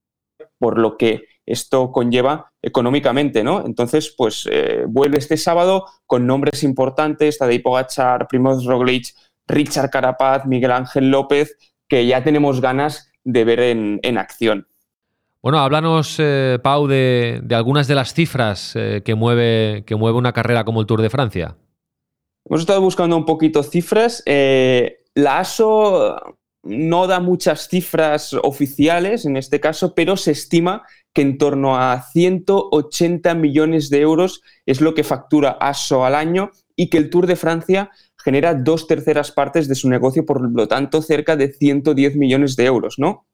por 0.59 0.79
lo 0.79 0.97
que 0.97 1.23
esto 1.50 1.90
conlleva 1.90 2.52
económicamente, 2.62 3.42
¿no? 3.42 3.64
Entonces, 3.66 4.14
pues 4.16 4.49
eh, 4.50 4.85
vuelve 4.87 5.19
este 5.19 5.37
sábado 5.37 5.87
con 6.07 6.26
nombres 6.26 6.62
importantes, 6.62 7.38
Tadej 7.38 7.62
Pogacar, 7.62 8.28
Primoz 8.28 8.64
Roglic, 8.64 9.09
Richard 9.49 9.90
Carapaz, 9.90 10.47
Miguel 10.47 10.73
Ángel 10.73 11.11
López, 11.11 11.57
que 11.88 12.07
ya 12.07 12.23
tenemos 12.23 12.61
ganas 12.61 13.12
de 13.25 13.45
ver 13.45 13.61
en, 13.61 14.19
acción. 14.19 14.69
Bueno, 15.42 15.59
háblanos, 15.59 16.16
eh, 16.19 16.59
Pau, 16.62 16.87
de, 16.87 17.42
algunas 17.50 17.88
de 17.88 17.95
las 17.95 18.14
cifras 18.14 18.75
eh, 18.76 19.02
que, 19.04 19.14
mueve, 19.14 19.85
que 19.87 19.97
mueve 19.97 20.19
una 20.19 20.33
carrera 20.33 20.64
como 20.64 20.80
el 20.80 20.87
Tour 20.87 21.02
de 21.02 21.11
Francia. 21.11 21.57
Hemos 22.45 22.61
estado 22.61 22.80
buscando 22.80 23.16
un 23.16 23.25
poquito 23.25 23.62
cifras. 23.62 24.23
la 24.26 25.38
ASO 25.38 26.16
no 26.62 27.07
da 27.07 27.21
muchas 27.21 27.69
cifras 27.69 28.35
oficiales 28.35 29.25
en 29.25 29.37
este 29.37 29.61
caso, 29.61 29.95
pero 29.95 30.16
se 30.16 30.33
estima 30.33 30.83
que 31.12 31.23
en 31.23 31.38
torno 31.38 31.76
a 31.76 32.02
180 32.12 33.35
millones 33.35 33.90
de 33.90 34.00
euros 34.00 34.43
es 34.67 34.81
lo 34.81 34.95
que 34.95 35.05
factura 35.05 35.57
ASO 35.61 36.05
al 36.05 36.14
año 36.14 36.50
y 36.76 36.88
que 36.88 36.99
el 36.99 37.11
Tour 37.11 37.26
de 37.26 37.37
Francia 37.37 37.90
genera 38.17 38.55
dos 38.55 38.87
terceras 38.87 39.33
partes 39.33 39.69
de 39.69 39.75
su 39.75 39.88
negocio, 39.88 40.25
por 40.25 40.40
lo 40.40 40.69
tanto 40.69 41.02
cerca 41.02 41.37
de 41.37 41.52
110 41.52 42.17
millones 42.17 42.57
de 42.57 42.67
euros, 42.67 42.99
¿no? 42.99 43.26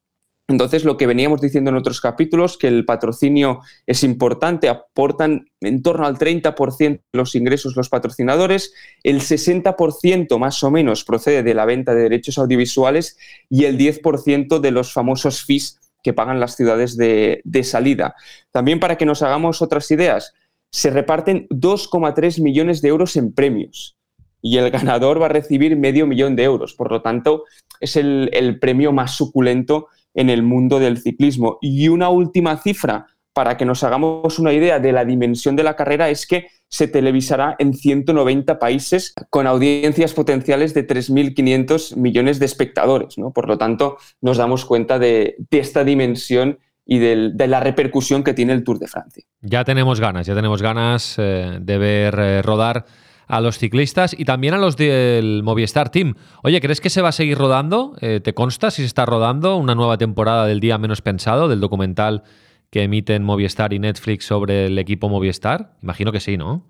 Entonces, 0.49 0.85
lo 0.85 0.95
que 0.95 1.07
veníamos 1.07 1.41
diciendo 1.41 1.71
en 1.71 1.75
otros 1.75 1.99
capítulos, 1.99 2.57
que 2.57 2.69
el 2.69 2.85
patrocinio 2.85 3.59
es 3.85 4.03
importante, 4.03 4.69
aportan 4.69 5.47
en 5.59 5.81
torno 5.81 6.05
al 6.05 6.17
30% 6.17 7.01
de 7.11 7.17
los 7.17 7.35
ingresos 7.35 7.75
los 7.75 7.89
patrocinadores, 7.89 8.73
el 9.03 9.19
60% 9.19 10.39
más 10.39 10.63
o 10.63 10.71
menos 10.71 11.03
procede 11.03 11.43
de 11.43 11.53
la 11.53 11.65
venta 11.65 11.93
de 11.93 12.03
derechos 12.03 12.37
audiovisuales 12.37 13.17
y 13.49 13.65
el 13.65 13.77
10% 13.77 14.59
de 14.59 14.71
los 14.71 14.93
famosos 14.93 15.43
fees 15.43 15.81
que 16.03 16.13
pagan 16.13 16.39
las 16.39 16.55
ciudades 16.55 16.97
de, 16.97 17.41
de 17.43 17.63
salida. 17.63 18.15
También 18.51 18.79
para 18.79 18.97
que 18.97 19.05
nos 19.05 19.21
hagamos 19.21 19.61
otras 19.61 19.89
ideas, 19.91 20.33
se 20.71 20.89
reparten 20.89 21.47
2,3 21.49 22.41
millones 22.41 22.81
de 22.81 22.89
euros 22.89 23.15
en 23.15 23.33
premios 23.33 23.97
y 24.41 24.57
el 24.57 24.69
ganador 24.71 25.21
va 25.21 25.25
a 25.25 25.29
recibir 25.29 25.75
medio 25.75 26.07
millón 26.07 26.35
de 26.35 26.43
euros. 26.43 26.73
Por 26.73 26.91
lo 26.91 27.01
tanto, 27.01 27.43
es 27.79 27.95
el, 27.95 28.29
el 28.33 28.59
premio 28.59 28.91
más 28.91 29.15
suculento 29.15 29.87
en 30.13 30.29
el 30.29 30.43
mundo 30.43 30.79
del 30.79 30.97
ciclismo. 30.97 31.57
Y 31.61 31.87
una 31.89 32.09
última 32.09 32.57
cifra 32.57 33.07
para 33.37 33.55
que 33.55 33.65
nos 33.65 33.83
hagamos 33.83 34.39
una 34.39 34.51
idea 34.51 34.79
de 34.79 34.91
la 34.91 35.05
dimensión 35.05 35.55
de 35.55 35.61
la 35.61 35.75
carrera 35.75 36.09
es 36.09 36.25
que 36.25 36.47
se 36.69 36.87
televisará 36.87 37.55
en 37.59 37.75
190 37.75 38.57
países 38.57 39.13
con 39.29 39.45
audiencias 39.45 40.15
potenciales 40.15 40.73
de 40.73 40.87
3.500 40.87 41.97
millones 41.97 42.39
de 42.39 42.47
espectadores. 42.47 43.15
¿no? 43.19 43.29
Por 43.29 43.47
lo 43.47 43.59
tanto, 43.59 43.99
nos 44.21 44.37
damos 44.37 44.65
cuenta 44.65 44.97
de, 44.97 45.35
esta 45.51 45.83
dimensión 45.83 46.57
y 46.83 46.97
de, 46.97 47.29
de, 47.31 47.47
la 47.47 47.59
repercusión 47.59 48.23
que 48.23 48.33
tiene 48.33 48.53
el 48.53 48.63
Tour 48.63 48.79
de 48.79 48.87
Francia. 48.87 49.23
Ya 49.41 49.63
tenemos 49.63 49.99
ganas, 49.99 50.25
ya 50.25 50.33
tenemos 50.33 50.63
ganas 50.63 51.13
eh, 51.19 51.59
de 51.61 51.77
ver 51.77 52.17
eh, 52.17 52.41
rodar 52.41 52.85
a 53.27 53.39
los 53.39 53.59
ciclistas 53.59 54.15
y 54.17 54.25
también 54.25 54.55
a 54.55 54.57
los 54.57 54.77
del 54.77 55.43
Movistar 55.43 55.91
Team. 55.91 56.15
Oye, 56.41 56.59
¿crees 56.59 56.81
que 56.81 56.89
se 56.89 57.03
va 57.03 57.09
a 57.09 57.11
seguir 57.11 57.37
rodando? 57.37 57.95
Eh, 58.01 58.19
¿Te 58.19 58.33
consta 58.33 58.71
si 58.71 58.81
se 58.81 58.87
está 58.87 59.05
rodando 59.05 59.57
una 59.57 59.75
nueva 59.75 59.99
temporada 59.99 60.47
del 60.47 60.59
Día 60.59 60.79
Menos 60.79 61.03
Pensado, 61.03 61.47
del 61.47 61.59
documental 61.59 62.23
que 62.69 62.83
emiten 62.83 63.23
Movistar 63.23 63.73
y 63.73 63.79
Netflix 63.79 64.25
sobre 64.25 64.65
el 64.65 64.77
equipo 64.79 65.09
Movistar? 65.09 65.75
Imagino 65.81 66.11
que 66.11 66.19
sí, 66.19 66.37
¿no? 66.37 66.65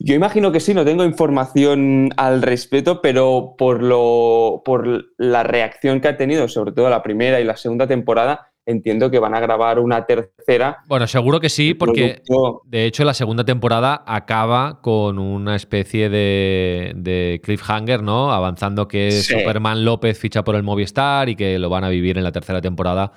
Yo 0.00 0.14
imagino 0.14 0.52
que 0.52 0.60
sí, 0.60 0.74
no 0.74 0.84
tengo 0.84 1.04
información 1.04 2.10
al 2.16 2.40
respecto, 2.40 3.02
pero 3.02 3.56
por, 3.58 3.82
lo, 3.82 4.62
por 4.64 5.06
la 5.16 5.42
reacción 5.42 6.00
que 6.00 6.06
ha 6.06 6.16
tenido, 6.16 6.46
sobre 6.46 6.70
todo 6.70 6.88
la 6.88 7.02
primera 7.02 7.40
y 7.40 7.44
la 7.44 7.56
segunda 7.56 7.88
temporada, 7.88 8.52
entiendo 8.64 9.10
que 9.10 9.18
van 9.18 9.34
a 9.34 9.40
grabar 9.40 9.80
una 9.80 10.06
tercera. 10.06 10.78
Bueno, 10.86 11.08
seguro 11.08 11.40
que 11.40 11.48
sí, 11.48 11.74
porque 11.74 12.22
de 12.66 12.84
hecho 12.84 13.02
la 13.02 13.14
segunda 13.14 13.44
temporada 13.44 14.04
acaba 14.06 14.80
con 14.82 15.18
una 15.18 15.56
especie 15.56 16.08
de, 16.08 16.92
de 16.94 17.40
cliffhanger, 17.42 18.02
¿no? 18.02 18.30
Avanzando 18.30 18.86
que 18.86 19.10
sí. 19.10 19.32
Superman 19.32 19.84
López 19.84 20.16
ficha 20.16 20.44
por 20.44 20.54
el 20.54 20.62
Movistar 20.62 21.28
y 21.28 21.34
que 21.34 21.58
lo 21.58 21.70
van 21.70 21.82
a 21.82 21.88
vivir 21.88 22.18
en 22.18 22.24
la 22.24 22.30
tercera 22.30 22.60
temporada 22.60 23.12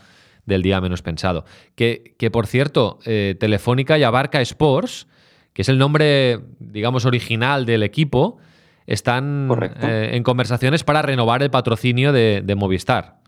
del 0.46 0.62
día 0.62 0.82
menos 0.82 1.02
pensado. 1.02 1.46
Que, 1.76 2.16
que 2.18 2.32
por 2.32 2.48
cierto, 2.48 3.00
eh, 3.06 3.36
Telefónica 3.40 3.98
y 3.98 4.04
Abarca 4.04 4.42
Sports, 4.42 5.08
que 5.54 5.62
es 5.62 5.70
el 5.70 5.78
nombre, 5.78 6.40
digamos, 6.60 7.06
original 7.06 7.66
del 7.66 7.84
equipo, 7.84 8.38
están 8.88 9.50
eh, 9.82 10.12
en 10.14 10.24
conversaciones 10.24 10.84
para 10.84 11.02
renovar 11.02 11.44
el 11.44 11.52
patrocinio 11.52 12.12
de, 12.12 12.42
de 12.44 12.56
Movistar. 12.56 13.22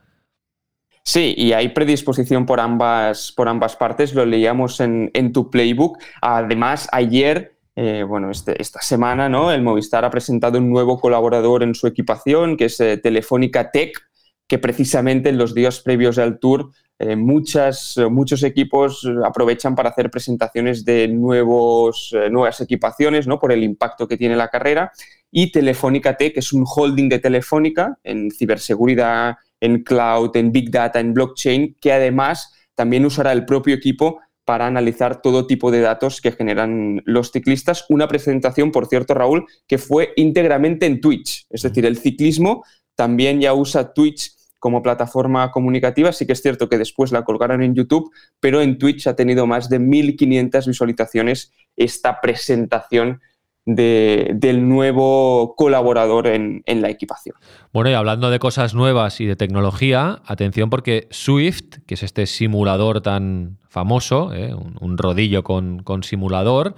Sí, 1.06 1.36
y 1.38 1.52
hay 1.52 1.70
predisposición 1.70 2.46
por 2.46 2.62
ambas, 2.62 3.34
por 3.36 3.50
ambas 3.50 3.76
partes, 3.76 4.16
lo 4.16 4.26
leíamos 4.26 4.80
en, 4.80 5.12
en 5.14 5.34
tu 5.34 5.50
playbook. 5.50 5.98
Además, 6.22 6.88
ayer, 6.94 7.58
eh, 7.76 8.06
bueno, 8.08 8.32
este, 8.32 8.62
esta 8.62 8.82
semana, 8.82 9.28
¿no? 9.28 9.52
El 9.52 9.64
Movistar 9.64 10.06
ha 10.06 10.10
presentado 10.10 10.58
un 10.60 10.70
nuevo 10.70 11.00
colaborador 11.02 11.62
en 11.64 11.76
su 11.76 11.88
equipación, 11.88 12.56
que 12.56 12.66
es 12.66 12.80
eh, 12.80 12.98
Telefónica 12.98 13.70
Tech, 13.70 14.00
que 14.48 14.58
precisamente 14.60 15.28
en 15.28 15.38
los 15.38 15.54
días 15.54 15.82
previos 15.82 16.18
al 16.18 16.40
Tour 16.40 16.72
eh, 17.00 17.16
muchas, 17.16 17.96
muchos 18.10 18.44
equipos 18.44 19.08
aprovechan 19.26 19.76
para 19.76 19.90
hacer 19.90 20.10
presentaciones 20.12 20.86
de 20.86 21.08
nuevos, 21.08 22.14
eh, 22.14 22.30
nuevas 22.30 22.62
equipaciones, 22.62 23.28
¿no? 23.28 23.40
Por 23.40 23.52
el 23.52 23.64
impacto 23.64 24.08
que 24.08 24.18
tiene 24.18 24.36
la 24.36 24.50
carrera. 24.50 24.92
Y 25.32 25.52
Telefónica 25.52 26.16
Tech 26.16 26.38
es 26.38 26.54
un 26.54 26.66
holding 26.68 27.10
de 27.10 27.20
Telefónica 27.20 27.98
en 28.04 28.30
ciberseguridad 28.32 29.36
en 29.64 29.82
cloud, 29.82 30.36
en 30.36 30.52
big 30.52 30.70
data, 30.70 31.00
en 31.00 31.14
blockchain, 31.14 31.78
que 31.80 31.94
además 31.94 32.54
también 32.76 33.06
usará 33.06 33.32
el 33.32 33.46
propio 33.46 33.74
equipo 33.74 34.20
para 34.44 34.68
analizar 34.68 35.22
todo 35.22 35.48
tipo 35.48 35.72
de 35.72 35.80
datos 35.80 36.20
que 36.20 36.34
generan 36.34 37.02
los 37.06 37.32
ciclistas. 37.32 37.86
Una 37.88 38.10
presentación, 38.10 38.74
por 38.74 38.88
cierto, 38.88 39.14
Raúl, 39.14 39.46
que 39.66 39.78
fue 39.78 40.12
íntegramente 40.18 40.86
en 40.86 41.00
Twitch. 41.00 41.46
Es 41.50 41.62
decir, 41.62 41.86
el 41.86 41.98
ciclismo 41.98 42.66
también 42.96 43.40
ya 43.40 43.54
usa 43.54 43.94
Twitch 43.94 44.34
como 44.64 44.82
plataforma 44.82 45.52
comunicativa. 45.52 46.14
Sí 46.14 46.26
que 46.26 46.32
es 46.32 46.42
cierto 46.42 46.70
que 46.70 46.78
después 46.78 47.12
la 47.12 47.26
colgaron 47.26 47.62
en 47.62 47.76
YouTube, 47.76 48.10
pero 48.40 48.62
en 48.62 48.78
Twitch 48.78 49.08
ha 49.08 49.14
tenido 49.14 49.46
más 49.46 49.68
de 49.68 49.78
1.500 49.78 50.66
visualizaciones 50.68 51.52
esta 51.76 52.22
presentación 52.22 53.20
de, 53.66 54.32
del 54.36 54.66
nuevo 54.70 55.54
colaborador 55.58 56.28
en, 56.28 56.64
la 56.66 56.90
equipación. 56.90 57.36
Bueno, 57.74 57.90
y 57.90 57.94
hablando 57.94 58.30
de 58.30 58.40
cosas 58.40 58.74
nuevas 58.74 59.20
y 59.20 59.26
de 59.26 59.36
tecnología, 59.36 60.22
atención 60.26 60.70
porque 60.70 61.10
Swift, 61.12 61.80
que 61.86 61.96
es 61.96 62.04
este 62.04 62.26
simulador 62.26 63.02
tan 63.02 63.58
famoso, 63.68 64.34
¿eh? 64.34 64.54
un, 64.54 64.78
un, 64.80 64.98
rodillo 64.98 65.44
con, 65.44 65.84
con, 65.84 66.04
simulador, 66.04 66.76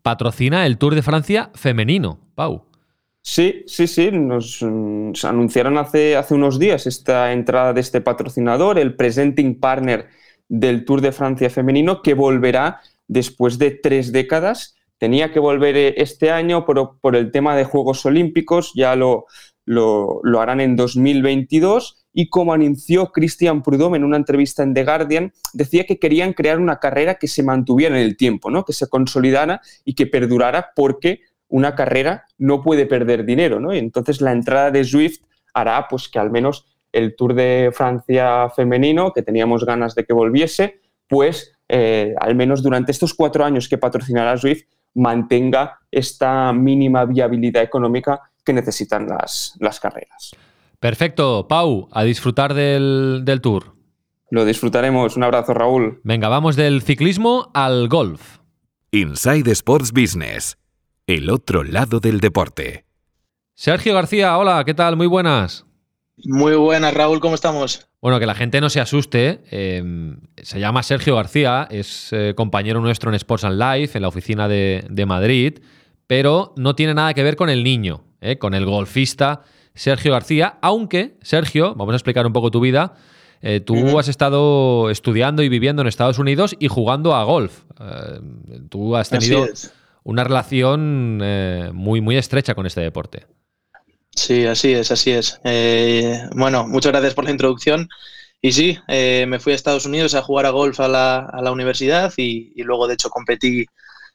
patrocina 0.00 0.64
el 0.64 0.78
Tour 0.78 0.94
de 0.94 1.02
Francia 1.02 1.50
femenino. 1.52 2.18
Pau. 2.34 2.64
Sí, 3.28 3.64
sí, 3.66 3.88
sí, 3.88 4.12
nos, 4.12 4.62
anunciaron 5.24 5.78
hace, 5.78 6.14
hace 6.14 6.32
unos 6.32 6.60
días 6.60 6.86
esta 6.86 7.32
entrada 7.32 7.72
de 7.72 7.80
este 7.80 8.00
patrocinador, 8.00 8.78
el 8.78 8.94
presenting 8.94 9.58
partner 9.58 10.06
del 10.48 10.84
Tour 10.84 11.00
de 11.00 11.10
Francia 11.10 11.50
femenino, 11.50 12.02
que 12.02 12.14
volverá 12.14 12.80
después 13.08 13.58
de 13.58 13.72
tres 13.72 14.12
décadas 14.12 14.76
tenía 14.98 15.32
que 15.32 15.40
volver 15.40 15.76
este 15.76 16.30
año, 16.30 16.64
pero 16.64 16.98
por 17.00 17.16
el 17.16 17.32
tema 17.32 17.56
de 17.56 17.64
Juegos 17.64 18.06
Olímpicos 18.06 18.70
ya 18.76 18.94
lo, 18.94 19.26
lo, 19.64 20.20
lo 20.22 20.40
harán 20.40 20.60
en 20.60 20.76
2022 20.76 22.06
y 22.12 22.28
como 22.28 22.52
anunció 22.52 23.10
Christian 23.10 23.60
Prudhomme 23.60 23.98
en 23.98 24.04
una 24.04 24.18
entrevista 24.18 24.62
en 24.62 24.72
The 24.72 24.84
Guardian, 24.84 25.32
decía 25.52 25.84
que 25.84 25.98
querían 25.98 26.32
crear 26.32 26.60
una 26.60 26.78
carrera 26.78 27.16
que 27.16 27.26
se 27.26 27.42
mantuviera 27.42 27.98
en 27.98 28.06
el 28.06 28.16
tiempo, 28.16 28.50
¿no? 28.52 28.64
que 28.64 28.72
se 28.72 28.88
consolidara 28.88 29.60
y 29.84 29.94
que 29.94 30.06
perdurara 30.06 30.70
porque 30.76 31.20
una 31.48 31.74
carrera 31.74 32.24
no 32.38 32.62
puede 32.62 32.86
perder 32.86 33.24
dinero. 33.24 33.60
¿no? 33.60 33.74
Y 33.74 33.78
entonces 33.78 34.20
la 34.20 34.32
entrada 34.32 34.70
de 34.70 34.84
Swift 34.84 35.20
hará 35.54 35.86
pues, 35.88 36.08
que 36.08 36.18
al 36.18 36.30
menos 36.30 36.66
el 36.92 37.14
Tour 37.16 37.34
de 37.34 37.70
Francia 37.74 38.48
femenino, 38.50 39.12
que 39.12 39.22
teníamos 39.22 39.64
ganas 39.64 39.94
de 39.94 40.04
que 40.04 40.12
volviese, 40.12 40.80
pues 41.08 41.52
eh, 41.68 42.14
al 42.20 42.34
menos 42.34 42.62
durante 42.62 42.92
estos 42.92 43.14
cuatro 43.14 43.44
años 43.44 43.68
que 43.68 43.78
patrocinará 43.78 44.36
Swift, 44.36 44.64
mantenga 44.94 45.78
esta 45.90 46.52
mínima 46.52 47.04
viabilidad 47.04 47.62
económica 47.62 48.20
que 48.44 48.52
necesitan 48.52 49.06
las, 49.06 49.54
las 49.60 49.78
carreras. 49.80 50.34
Perfecto, 50.80 51.48
Pau, 51.48 51.88
a 51.92 52.04
disfrutar 52.04 52.54
del, 52.54 53.22
del, 53.24 53.40
tour. 53.40 53.74
Lo 54.30 54.44
disfrutaremos. 54.44 55.16
Un 55.16 55.24
abrazo, 55.24 55.54
Raúl. 55.54 56.00
Venga, 56.04 56.28
vamos 56.28 56.56
del 56.56 56.82
ciclismo 56.82 57.50
al 57.54 57.88
golf. 57.88 58.38
Inside 58.92 59.50
Sports 59.50 59.92
Business, 59.92 60.56
el 61.06 61.30
otro 61.30 61.62
lado 61.62 62.00
del 62.00 62.20
deporte. 62.20 62.84
Sergio 63.54 63.94
García, 63.94 64.36
hola, 64.36 64.64
¿qué 64.64 64.74
tal? 64.74 64.96
Muy 64.96 65.06
buenas. 65.06 65.64
Muy 66.24 66.56
buenas, 66.56 66.94
Raúl, 66.94 67.20
¿cómo 67.20 67.34
estamos? 67.34 67.88
Bueno, 68.00 68.18
que 68.18 68.26
la 68.26 68.34
gente 68.34 68.60
no 68.60 68.70
se 68.70 68.80
asuste. 68.80 69.42
Eh, 69.50 70.16
se 70.42 70.58
llama 70.58 70.82
Sergio 70.82 71.14
García, 71.14 71.68
es 71.70 72.12
eh, 72.12 72.34
compañero 72.36 72.80
nuestro 72.80 73.10
en 73.10 73.14
Sports 73.14 73.44
and 73.44 73.60
Life, 73.60 73.96
en 73.96 74.02
la 74.02 74.08
oficina 74.08 74.48
de, 74.48 74.84
de, 74.90 75.06
Madrid, 75.06 75.60
pero 76.06 76.52
no 76.56 76.74
tiene 76.74 76.94
nada 76.94 77.14
que 77.14 77.22
ver 77.22 77.36
con 77.36 77.50
el 77.50 77.62
niño, 77.62 78.04
eh, 78.20 78.38
con 78.38 78.54
el 78.54 78.64
golfista 78.66 79.42
Sergio 79.74 80.12
García, 80.12 80.58
aunque, 80.60 81.18
Sergio, 81.22 81.74
vamos 81.74 81.92
a 81.92 81.96
explicar 81.96 82.26
un 82.26 82.32
poco 82.32 82.50
tu 82.50 82.60
vida. 82.60 82.94
Eh, 83.42 83.60
tú 83.60 83.74
uh 83.74 83.78
-huh. 83.78 84.00
has 84.00 84.08
estado 84.08 84.90
estudiando 84.90 85.42
y 85.42 85.48
viviendo 85.48 85.82
en 85.82 85.88
Estados 85.88 86.18
Unidos 86.18 86.56
y 86.58 86.68
jugando 86.68 87.14
a 87.14 87.22
golf. 87.24 87.64
tú 88.70 88.96
has 88.96 89.10
tenido 89.10 89.46
una 90.06 90.24
relación 90.24 91.18
muy, 91.74 92.00
muy 92.00 92.16
estrecha 92.16 92.54
con 92.54 92.66
este 92.66 92.80
deporte. 92.80 93.26
Sí, 94.16 94.46
así 94.46 94.72
es, 94.72 94.90
así 94.90 95.10
es. 95.10 95.38
Eh, 95.44 96.18
bueno, 96.34 96.66
muchas 96.66 96.90
gracias 96.92 97.14
por 97.14 97.24
la 97.24 97.30
introducción. 97.30 97.88
Y 98.40 98.52
sí, 98.52 98.78
eh, 98.88 99.26
me 99.28 99.38
fui 99.38 99.52
a 99.52 99.56
Estados 99.56 99.84
Unidos 99.84 100.14
a 100.14 100.22
jugar 100.22 100.46
a 100.46 100.50
golf 100.50 100.80
a 100.80 100.88
la, 100.88 101.18
a 101.18 101.42
la 101.42 101.52
universidad 101.52 102.12
y, 102.16 102.52
y, 102.56 102.62
luego, 102.62 102.88
de 102.88 102.94
hecho, 102.94 103.10
competí 103.10 103.66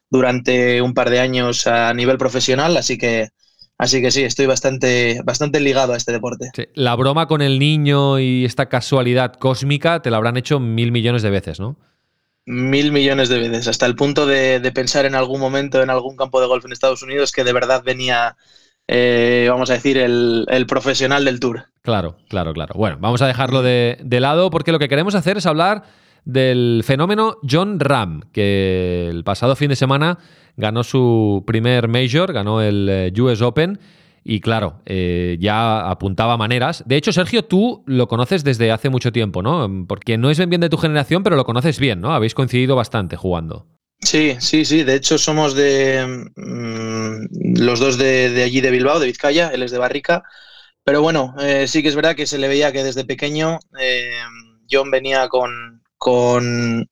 durante 0.10 0.82
un 0.82 0.94
par 0.94 1.10
de 1.10 1.20
años 1.20 1.68
a 1.68 1.94
nivel 1.94 2.18
profesional, 2.18 2.76
así 2.78 2.98
que, 2.98 3.30
así 3.78 4.02
que 4.02 4.12
sí, 4.12 4.24
estoy 4.24 4.48
bastante, 4.48 5.22
bastante 5.24 5.60
ligado 5.60 5.94
a 5.94 5.98
este 5.98 6.12
deporte. 6.12 6.50
Sí, 6.56 6.66
la 6.74 6.96
broma 6.96 7.28
con 7.28 7.42
el 7.42 7.60
niño 7.60 8.20
y 8.20 8.44
esta 8.44 8.68
casualidad 8.70 9.34
cósmica 9.34 10.02
te 10.02 10.10
la 10.10 10.18
habrán 10.18 10.38
hecho 10.38 10.60
mil 10.60 10.92
millones 10.92 11.22
de 11.22 11.30
veces, 11.30 11.60
¿no? 11.60 11.78
Mil 12.52 12.92
millones 12.92 13.30
de 13.30 13.40
veces, 13.40 13.68
hasta 13.68 13.86
el 13.86 13.96
punto 13.96 14.26
de, 14.26 14.60
de 14.60 14.72
pensar 14.72 15.06
en 15.06 15.16
algún 15.16 15.40
momento 15.40 15.82
en 15.82 15.90
algún 15.90 16.18
campo 16.18 16.42
de 16.42 16.48
golf 16.48 16.66
en 16.66 16.74
Estados 16.74 17.02
Unidos 17.02 17.32
que 17.32 17.46
de 17.46 17.54
verdad 17.54 17.82
venía 17.84 18.36
eh, 18.94 19.48
vamos 19.50 19.70
a 19.70 19.74
decir, 19.74 19.98
el, 19.98 20.66
profesional 20.68 21.24
del 21.24 21.40
tour. 21.40 21.66
Claro, 21.82 22.18
claro, 22.28 22.54
claro. 22.54 22.74
Bueno, 22.76 22.98
vamos 23.00 23.22
a 23.22 23.28
dejarlo 23.28 23.62
de, 23.62 23.98
lado 24.20 24.50
porque 24.50 24.74
lo 24.74 24.80
que 24.80 24.90
queremos 24.90 25.16
hacer 25.16 25.38
es 25.38 25.46
hablar 25.46 25.84
del 26.26 26.84
fenómeno 26.86 27.38
John 27.50 27.80
Ram, 27.80 28.22
que 28.34 29.08
el 29.10 29.24
pasado 29.24 29.56
fin 29.56 29.70
de 29.70 29.78
semana 29.78 30.20
ganó 30.58 30.84
su 30.84 31.44
primer 31.48 31.88
major, 31.88 32.34
ganó 32.34 32.62
el 32.62 32.88
eh, 32.90 33.22
US 33.22 33.42
Open. 33.42 33.80
Y 34.24 34.40
claro, 34.40 34.82
eh, 34.86 35.38
ya 35.40 35.90
apuntaba 35.90 36.38
maneras. 36.38 36.84
De 36.86 36.96
hecho, 36.96 37.12
Sergio, 37.12 37.44
tú 37.44 37.84
lo 37.88 38.08
conoces 38.08 38.44
desde 38.44 38.72
hace 38.72 38.90
mucho 38.90 39.12
tiempo, 39.12 39.42
¿no? 39.42 39.86
Porque 39.88 40.18
no 40.18 40.30
es 40.30 40.38
bien 40.48 40.62
de 40.62 40.70
tu 40.70 40.78
generación, 40.78 41.24
pero 41.24 41.36
lo 41.36 41.46
conoces 41.46 41.80
bien, 41.80 42.02
¿no? 42.02 42.14
Habéis 42.14 42.36
coincidido 42.36 42.76
bastante 42.76 43.18
jugando. 43.18 43.68
Sí, 44.02 44.36
sí, 44.40 44.66
sí. 44.66 44.84
De 44.84 44.96
hecho, 44.96 45.18
somos 45.18 45.54
de 45.56 46.30
mm, 46.36 47.60
los 47.60 47.80
dos 47.80 47.98
de, 47.98 48.44
allí 48.44 48.62
de 48.62 48.72
Bilbao, 48.72 49.00
de 49.00 49.08
Vizcaya, 49.08 49.50
él 49.50 49.64
es 49.64 49.72
de 49.72 49.78
Barrica. 49.78 50.24
Pero 50.84 51.02
bueno, 51.02 51.36
eh, 51.40 51.68
sí 51.68 51.84
que 51.84 51.90
es 51.90 51.96
verdad 51.96 52.16
que 52.16 52.26
se 52.26 52.40
le 52.40 52.48
veía 52.48 52.72
que 52.72 52.84
desde 52.84 53.06
pequeño 53.06 53.60
eh, 53.80 54.12
John 54.70 54.90
venía 54.90 55.28
con, 55.30 55.84
con, 55.98 56.90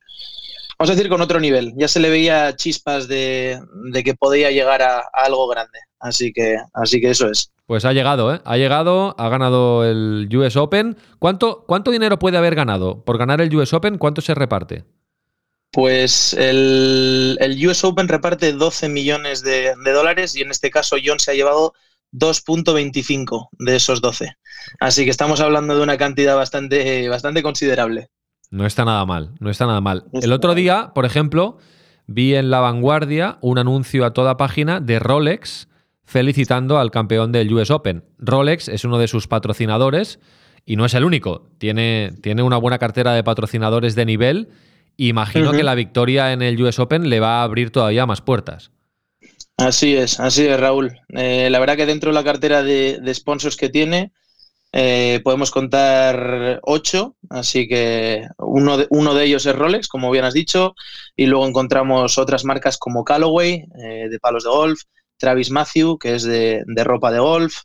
vamos 0.78 0.90
a 0.90 0.96
decir, 0.96 1.10
con 1.10 1.22
otro 1.22 1.40
nivel. 1.40 1.74
Ya 1.76 1.88
se 1.88 2.00
le 2.00 2.10
veía 2.10 2.56
chispas 2.56 3.08
de, 3.08 3.60
que 4.04 4.14
podía 4.14 4.52
llegar 4.52 4.82
a, 4.84 5.04
algo 5.14 5.48
grande. 5.48 5.80
Así 6.00 6.32
que, 6.32 6.58
así 6.74 7.02
que 7.02 7.10
eso 7.10 7.30
es. 7.30 7.52
Pues 7.66 7.86
ha 7.86 7.94
llegado, 7.94 8.34
¿eh? 8.34 8.42
Ha 8.46 8.58
llegado, 8.58 9.16
ha 9.20 9.30
ganado 9.30 9.86
el 9.86 10.28
US 10.36 10.56
Open. 10.56 10.98
¿Cuánto, 11.20 11.66
¿Cuánto 11.68 11.92
dinero 11.92 12.18
puede 12.18 12.38
haber 12.38 12.56
ganado? 12.56 13.04
Por 13.04 13.18
ganar 13.18 13.42
el 13.42 13.56
US 13.56 13.74
Open, 13.74 13.98
¿cuánto 13.98 14.22
se 14.22 14.34
reparte? 14.34 14.86
Pues 15.72 16.34
el, 16.34 17.38
US 17.68 17.84
Open 17.84 18.08
reparte 18.08 18.54
12 18.54 18.90
millones 18.90 19.44
de, 19.44 19.76
dólares 19.86 20.36
y 20.36 20.42
en 20.42 20.50
este 20.50 20.72
caso 20.72 20.98
John 21.04 21.20
se 21.20 21.32
ha 21.32 21.36
llevado 21.36 21.74
2.25 22.12 23.50
de 23.60 23.76
esos 23.76 24.02
12. 24.02 24.36
Así 24.80 25.04
que 25.04 25.12
estamos 25.12 25.40
hablando 25.40 25.76
de 25.76 25.84
una 25.84 25.98
cantidad 25.98 26.36
bastante, 26.36 27.08
bastante 27.08 27.44
considerable. 27.44 28.10
No 28.50 28.66
está 28.66 28.84
nada 28.84 29.06
mal, 29.06 29.36
no 29.40 29.52
está 29.52 29.68
nada 29.68 29.80
mal. 29.80 30.06
el 30.12 30.34
otro 30.34 30.56
día, 30.56 30.92
por 30.96 31.06
ejemplo, 31.06 31.60
vi 32.08 32.34
en 32.34 32.50
La 32.50 32.62
Vanguardia 32.62 33.38
un 33.42 33.60
anuncio 33.60 34.06
a 34.06 34.14
toda 34.14 34.38
página 34.38 34.80
de 34.80 34.98
Rolex 34.98 35.69
felicitando 36.10 36.80
al 36.80 36.92
campeón 36.92 37.32
del 37.32 37.54
US 37.54 37.72
Open. 37.72 38.04
Rolex 38.18 38.68
es 38.68 38.84
uno 38.84 38.98
de 38.98 39.08
sus 39.08 39.28
patrocinadores 39.28 40.20
y 40.66 40.76
no 40.76 40.86
es 40.86 40.94
el 40.94 41.06
único. 41.06 41.48
Tiene, 41.58 42.14
tiene 42.22 42.44
una 42.44 42.58
buena 42.58 42.80
cartera 42.80 43.14
de 43.14 43.24
patrocinadores 43.24 43.96
de 43.96 44.06
nivel 44.06 44.50
Imagino 45.08 45.54
que 45.54 45.64
la 45.64 45.76
victoria 45.76 46.34
en 46.34 46.42
el 46.42 46.62
US 46.62 46.78
Open 46.78 47.10
le 47.10 47.22
va 47.22 47.40
a 47.40 47.44
abrir 47.44 47.72
todavía 47.72 48.06
más 48.06 48.20
puertas. 48.20 48.72
Así 49.56 49.96
es, 49.96 50.20
así 50.20 50.46
es, 50.46 50.60
Raúl. 50.60 51.00
Eh, 51.16 51.48
la 51.50 51.60
verdad 51.60 51.78
que 51.78 51.86
dentro 51.86 52.10
de 52.10 52.16
la 52.16 52.24
cartera 52.26 52.64
de, 52.64 53.00
sponsors 53.14 53.56
que 53.56 53.70
tiene, 53.70 54.12
eh, 54.74 55.22
podemos 55.24 55.52
contar 55.52 56.60
ocho, 56.64 57.16
así 57.30 57.66
que 57.70 58.28
uno 58.40 58.76
de, 58.78 58.88
uno 58.90 59.14
de, 59.14 59.24
ellos 59.24 59.46
es 59.46 59.56
Rolex, 59.56 59.88
como 59.88 60.12
bien 60.12 60.26
has 60.26 60.34
dicho, 60.34 60.76
y 61.16 61.28
luego 61.28 61.48
encontramos 61.48 62.18
otras 62.18 62.44
marcas 62.44 62.78
como 62.78 63.06
Callaway, 63.06 63.68
eh, 63.82 64.10
de 64.10 64.20
palos 64.20 64.44
de 64.44 64.50
golf, 64.50 64.82
Travis 65.20 65.52
Matthew, 65.52 65.98
que 65.98 66.16
es 66.16 66.24
de, 66.24 66.64
ropa 66.84 67.12
de 67.12 67.20
golf, 67.20 67.58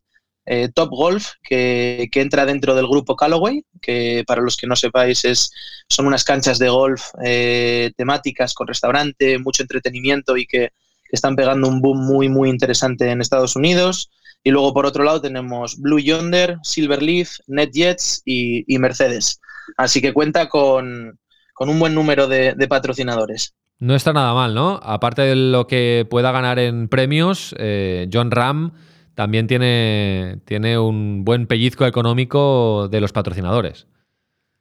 eh, 0.47 0.69
Top 0.75 0.91
Golf, 0.91 1.33
que, 1.43 2.11
entra 2.13 2.45
dentro 2.45 2.75
del 2.75 2.87
grupo 2.87 3.17
Callaway, 3.17 3.65
que 3.81 4.25
para 4.27 4.43
los 4.43 4.57
que 4.57 4.67
no 4.67 4.77
sepáis 4.77 5.25
es, 5.25 5.51
son 5.89 6.07
unas 6.07 6.25
canchas 6.25 6.59
de 6.59 6.69
golf 6.69 7.03
eh, 7.25 7.93
temáticas 7.97 8.53
con 8.53 8.67
restaurante, 8.67 9.39
mucho 9.39 9.63
entretenimiento 9.63 10.37
y 10.37 10.47
que, 10.47 10.71
están 11.11 11.37
pegando 11.37 11.69
un 11.69 11.81
boom 11.81 12.05
muy, 12.05 12.29
muy 12.29 12.51
interesante 12.51 13.09
en 13.09 13.21
Estados 13.21 13.55
Unidos. 13.55 14.11
Y 14.43 14.51
luego 14.51 14.75
por 14.75 14.85
otro 14.85 15.05
lado 15.05 15.21
tenemos 15.21 15.79
Blue 15.79 16.01
Yonder, 16.01 16.57
Silver 16.65 17.01
Leaf, 17.01 17.37
NetJets 17.47 18.23
y, 18.25 18.65
y 18.67 18.79
Mercedes. 18.81 19.39
Así 19.77 20.01
que 20.01 20.13
cuenta 20.13 20.49
con, 20.49 21.19
un 21.59 21.79
buen 21.79 21.95
número 21.95 22.27
de, 22.27 22.55
patrocinadores. 22.69 23.55
No 23.85 23.95
está 23.95 24.15
nada 24.15 24.33
mal, 24.33 24.55
¿no? 24.55 24.81
Aparte 24.83 25.21
de 25.21 25.37
lo 25.37 25.67
que 25.67 26.07
pueda 26.09 26.33
ganar 26.33 26.59
en 26.59 26.89
premios, 26.89 27.55
eh, 27.59 28.09
John 28.11 28.31
Ram 28.31 28.73
también 29.15 29.47
tiene, 29.47 30.39
tiene 30.47 30.79
un 30.79 31.23
buen 31.23 31.47
pellizco 31.47 31.85
económico 31.85 32.89
de 32.89 33.03
los 33.03 33.13
patrocinadores. 33.13 33.87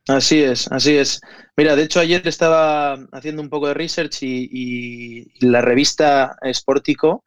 Así 0.09 0.43
es, 0.43 0.69
así 0.73 0.97
es. 0.97 1.21
Mira, 1.55 1.77
de 1.77 1.83
hecho 1.83 2.01
ayer 2.01 2.27
estaba 2.27 2.95
haciendo 3.13 3.41
un 3.41 3.47
poco 3.47 3.69
de 3.69 3.75
research 3.75 4.23
y, 4.23 5.31
la 5.39 5.61
revista 5.61 6.35
Sportico 6.51 7.23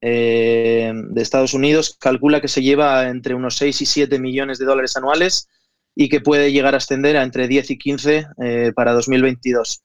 eh, 0.00 0.92
de 0.94 1.20
Estados 1.20 1.52
Unidos 1.52 1.96
calcula 1.98 2.40
que 2.40 2.46
se 2.46 2.62
lleva 2.62 3.08
entre 3.08 3.34
unos 3.34 3.56
6 3.56 3.82
y 3.82 3.86
7 3.86 4.20
millones 4.20 4.60
de 4.60 4.66
dólares 4.66 4.96
anuales 4.96 5.48
y 5.96 6.08
que 6.10 6.20
puede 6.20 6.52
llegar 6.52 6.74
a 6.74 6.76
ascender 6.76 7.16
a 7.16 7.24
entre 7.24 7.48
10 7.48 7.72
y 7.72 7.76
15 7.76 8.26
eh, 8.40 8.72
para 8.72 8.92
2022. 8.92 9.82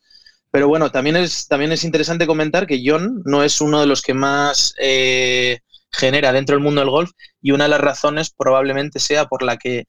Pero 0.52 0.68
bueno, 0.68 0.92
también 0.92 1.18
es, 1.18 1.48
también 1.48 1.72
es 1.72 1.84
interesante 1.84 2.28
comentar 2.28 2.66
que 2.66 2.82
John 2.86 3.22
no 3.26 3.44
es 3.44 3.60
uno 3.62 3.82
de 3.82 3.88
los 3.88 4.02
que 4.02 4.14
más 4.14 4.74
eh, 4.80 5.60
genera 5.92 6.32
dentro 6.32 6.56
del 6.56 6.64
mundo 6.64 6.82
del 6.82 6.90
golf 6.90 7.12
y 7.42 7.52
una 7.52 7.66
de 7.66 7.72
las 7.72 7.82
razones 7.82 8.34
probablemente 8.36 9.00
sea 9.00 9.26
por 9.26 9.44
la 9.44 9.58
que 9.58 9.86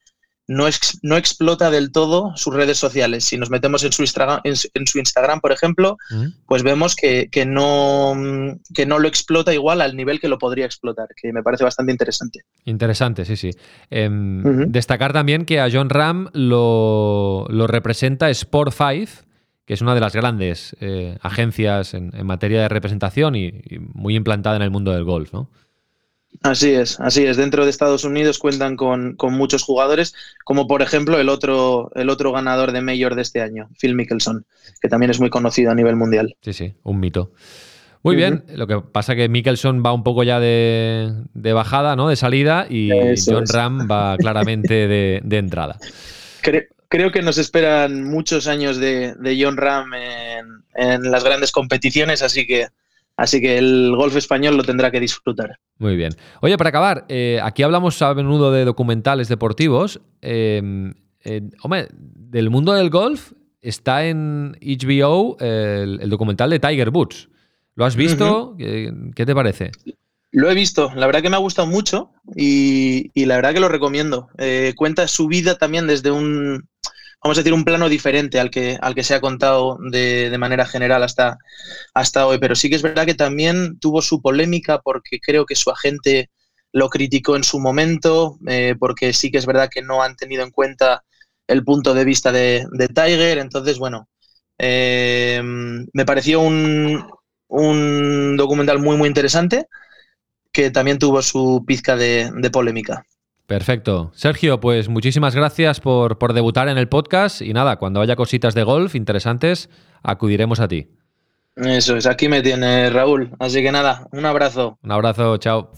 no, 0.47 0.65
no 1.01 1.17
explota 1.17 1.69
del 1.69 1.91
todo 1.91 2.31
sus 2.35 2.53
redes 2.53 2.77
sociales. 2.77 3.25
Si 3.25 3.37
nos 3.37 3.49
metemos 3.49 3.83
en 3.83 3.91
su 3.91 4.01
Instagram, 4.01 4.39
en, 4.43 4.55
su 4.55 4.99
Instagram 4.99 5.41
por 5.41 5.51
ejemplo, 5.51 5.97
pues 6.45 6.63
vemos 6.63 6.95
que, 6.95 7.29
no, 7.45 8.15
que 8.73 8.85
no 8.85 8.99
lo 8.99 9.07
explota 9.07 9.53
igual 9.53 9.81
al 9.81 9.95
nivel 9.95 10.19
que 10.19 10.29
lo 10.29 10.37
podría 10.37 10.65
explotar, 10.65 11.07
que 11.21 11.33
me 11.33 11.43
parece 11.43 11.63
bastante 11.63 11.91
interesante. 11.91 12.41
Interesante, 12.63 13.25
sí, 13.25 13.35
sí. 13.35 13.51
Em, 13.89 14.71
destacar 14.71 15.11
también 15.11 15.45
que 15.45 15.59
a 15.59 15.69
John 15.71 15.89
Ram 15.89 16.29
lo, 16.33 17.45
representa 17.67 18.29
Sport 18.29 18.73
5, 18.73 19.26
que 19.67 19.75
es 19.75 19.81
una 19.81 19.93
de 19.93 19.99
las 19.99 20.15
grandes 20.15 20.75
eh, 20.79 21.17
agencias 21.21 21.93
en, 21.93 22.11
materia 22.25 22.61
de 22.61 22.69
representación 22.69 23.35
y, 23.35 23.47
y, 23.47 23.77
muy 23.93 24.15
implantada 24.15 24.55
en 24.55 24.63
el 24.63 24.71
mundo 24.71 24.91
del 24.91 25.03
golf, 25.03 25.33
¿no? 25.33 25.51
Así 26.41 26.71
es, 26.71 26.99
así 26.99 27.25
es. 27.25 27.37
Dentro 27.37 27.63
de 27.63 27.69
Estados 27.69 28.03
Unidos 28.03 28.37
cuentan 28.37 28.75
con, 28.75 29.17
muchos 29.31 29.63
jugadores, 29.63 30.15
como 30.43 30.67
por 30.67 30.81
ejemplo 30.81 31.19
el 31.19 31.29
otro, 31.29 31.91
el 31.95 32.09
otro 32.09 32.31
ganador 32.31 32.71
de 32.71 32.81
Mayor 32.81 33.15
de 33.15 33.23
este 33.23 33.41
año, 33.41 33.69
Phil 33.79 33.95
Mickelson, 33.95 34.45
que 34.81 34.87
también 34.87 35.09
es 35.09 35.19
muy 35.19 35.29
conocido 35.29 35.71
a 35.71 35.75
nivel 35.75 35.95
mundial. 35.95 36.35
Sí, 36.41 36.53
sí, 36.53 36.73
un 36.83 36.99
mito. 36.99 37.31
Muy 38.03 38.15
bien, 38.15 38.45
lo 38.55 38.67
que 38.67 38.79
pasa 38.79 39.13
es 39.13 39.17
que 39.17 39.27
Mickelson 39.27 39.83
va 39.85 39.91
un 39.91 40.03
poco 40.03 40.23
ya 40.23 40.39
de, 40.39 41.25
bajada, 41.33 41.95
¿no? 41.95 42.07
De 42.07 42.15
salida 42.15 42.67
y 42.69 42.89
John 43.25 43.45
Ram 43.47 43.87
va 43.89 44.15
claramente 44.19 44.87
de, 44.87 45.37
entrada. 45.37 45.77
Creo, 46.41 46.63
que 46.89 47.21
nos 47.21 47.37
esperan 47.37 48.03
muchos 48.03 48.47
años 48.47 48.77
de, 48.77 49.37
John 49.39 49.57
Ram 49.57 49.93
en, 49.93 50.45
en 50.75 51.11
las 51.11 51.23
grandes 51.23 51.51
competiciones, 51.51 52.21
así 52.21 52.47
que 52.47 52.67
Así 53.17 53.41
que 53.41 53.57
el 53.57 53.95
golf 53.95 54.15
español 54.15 54.55
lo 54.55 54.63
tendrá 54.63 54.91
que 54.91 54.99
disfrutar. 54.99 55.59
Muy 55.79 55.95
bien. 55.95 56.13
Oye, 56.39 56.55
para 56.55 56.69
acabar, 56.69 57.05
eh, 57.09 57.39
aquí 57.41 57.63
hablamos 57.63 57.99
a 58.03 58.13
menudo 58.13 58.51
de 58.51 58.63
documentales 58.63 59.27
deportivos. 59.27 59.99
Eh, 60.21 60.93
eh, 61.25 61.41
hombre, 61.63 61.87
del 61.91 62.51
mundo 62.51 62.73
del 62.73 62.91
golf 62.91 63.31
está 63.59 64.05
en 64.05 64.55
HBO 64.61 65.35
el, 65.39 66.09
documental 66.11 66.51
de 66.51 66.59
Tiger 66.59 66.89
Woods. 66.89 67.27
¿Lo 67.73 67.85
has 67.85 67.95
visto? 67.95 68.55
¿Qué 68.55 69.25
te 69.25 69.33
parece? 69.33 69.71
Lo 70.31 70.51
he 70.51 70.53
visto, 70.53 70.91
la 70.95 71.07
verdad 71.07 71.21
que 71.23 71.29
me 71.29 71.37
ha 71.37 71.39
gustado 71.39 71.67
mucho 71.67 72.11
y, 72.35 73.09
y 73.15 73.25
la 73.25 73.37
verdad 73.37 73.53
que 73.53 73.59
lo 73.59 73.69
recomiendo. 73.69 74.29
cuenta 74.75 75.07
su 75.07 75.27
vida 75.27 75.57
también 75.57 75.87
desde 75.87 76.11
un, 76.11 76.67
vamos 77.23 77.37
a 77.37 77.41
decir, 77.41 77.53
un 77.53 77.63
plano 77.63 77.89
diferente 77.89 78.39
al 78.39 78.49
que, 78.49 78.77
al 78.81 78.95
que 78.95 79.03
se 79.03 79.15
ha 79.15 79.21
contado 79.21 79.77
de, 79.91 80.35
manera 80.37 80.65
general 80.65 81.03
hasta, 81.03 81.37
hasta 81.93 82.27
hoy. 82.27 82.37
Pero 82.39 82.55
sí 82.55 82.69
que 82.69 82.75
es 82.75 82.81
verdad 82.81 83.05
que 83.05 83.15
también 83.15 83.79
tuvo 83.79 84.01
su 84.01 84.21
polémica 84.21 84.79
porque 84.81 85.19
creo 85.19 85.45
que 85.45 85.55
su 85.55 85.69
agente 85.69 86.29
lo 86.73 86.89
criticó 86.89 87.35
en 87.35 87.43
su 87.43 87.59
momento, 87.59 88.37
eh, 88.47 88.75
porque 88.79 89.13
sí 89.13 89.31
que 89.31 89.37
es 89.39 89.45
verdad 89.45 89.69
que 89.71 89.81
no 89.81 90.03
han 90.03 90.15
tenido 90.15 90.43
en 90.43 90.51
cuenta 90.51 91.03
el 91.47 91.63
punto 91.63 91.93
de 91.93 92.05
vista 92.05 92.31
de, 92.31 92.65
Tiger. 92.93 93.39
Entonces, 93.39 93.79
bueno, 93.79 94.09
eh, 94.57 95.41
me 95.43 96.05
pareció 96.05 96.41
un, 96.41 97.03
un, 97.47 98.37
documental 98.37 98.79
muy, 98.79 98.97
muy 98.97 99.07
interesante 99.07 99.67
que 100.51 100.71
también 100.71 100.97
tuvo 100.97 101.21
su 101.21 101.63
pizca 101.65 101.95
de 101.95 102.49
polémica. 102.51 103.05
Perfecto. 103.47 104.11
Sergio, 104.13 104.59
pues 104.59 104.89
muchísimas 104.89 105.33
gracias 105.33 105.79
por, 105.79 106.33
debutar 106.33 106.67
en 106.67 106.77
el 106.77 106.89
podcast 106.89 107.41
y 107.41 107.53
nada, 107.53 107.77
cuando 107.77 108.01
haya 108.01 108.17
cositas 108.17 108.53
de 108.53 108.63
golf 108.63 108.93
interesantes, 108.93 109.69
acudiremos 110.03 110.59
a 110.59 110.67
ti. 110.67 110.89
Eso 111.55 111.95
es, 111.95 112.05
aquí 112.05 112.27
me 112.27 112.41
tiene 112.41 112.89
Raúl. 112.89 113.31
Así 113.39 113.63
que 113.63 113.71
nada, 113.71 114.05
un 114.11 114.25
abrazo. 114.25 114.77
Un 114.83 114.91
abrazo, 114.91 115.37
chao. 115.37 115.71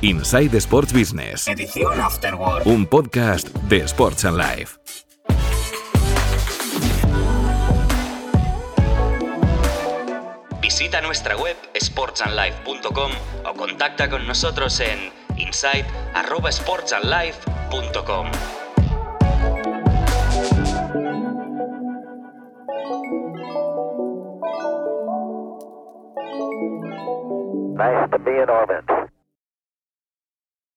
Inside 0.00 0.56
Sports 0.56 0.92
Business. 0.94 1.46
Edición 1.46 2.00
Afterward. 2.00 2.66
Un 2.66 2.86
podcast 2.86 3.48
de 3.68 3.78
Sports 3.84 4.24
and 4.24 4.38
Life. 4.38 4.83
Visita 10.84 11.00
nuestra 11.00 11.32
web 11.34 11.56
sportsandlife.com 11.80 13.10
o 13.46 13.54
contacta 13.54 14.10
con 14.10 14.26
nosotros 14.26 14.78
en 14.80 15.10
insight@sportsandlife.com. 15.34 18.30
Nice 27.78 28.08
to 28.10 28.18
be 28.18 28.42
in 28.42 28.50
orbit. 28.50 29.03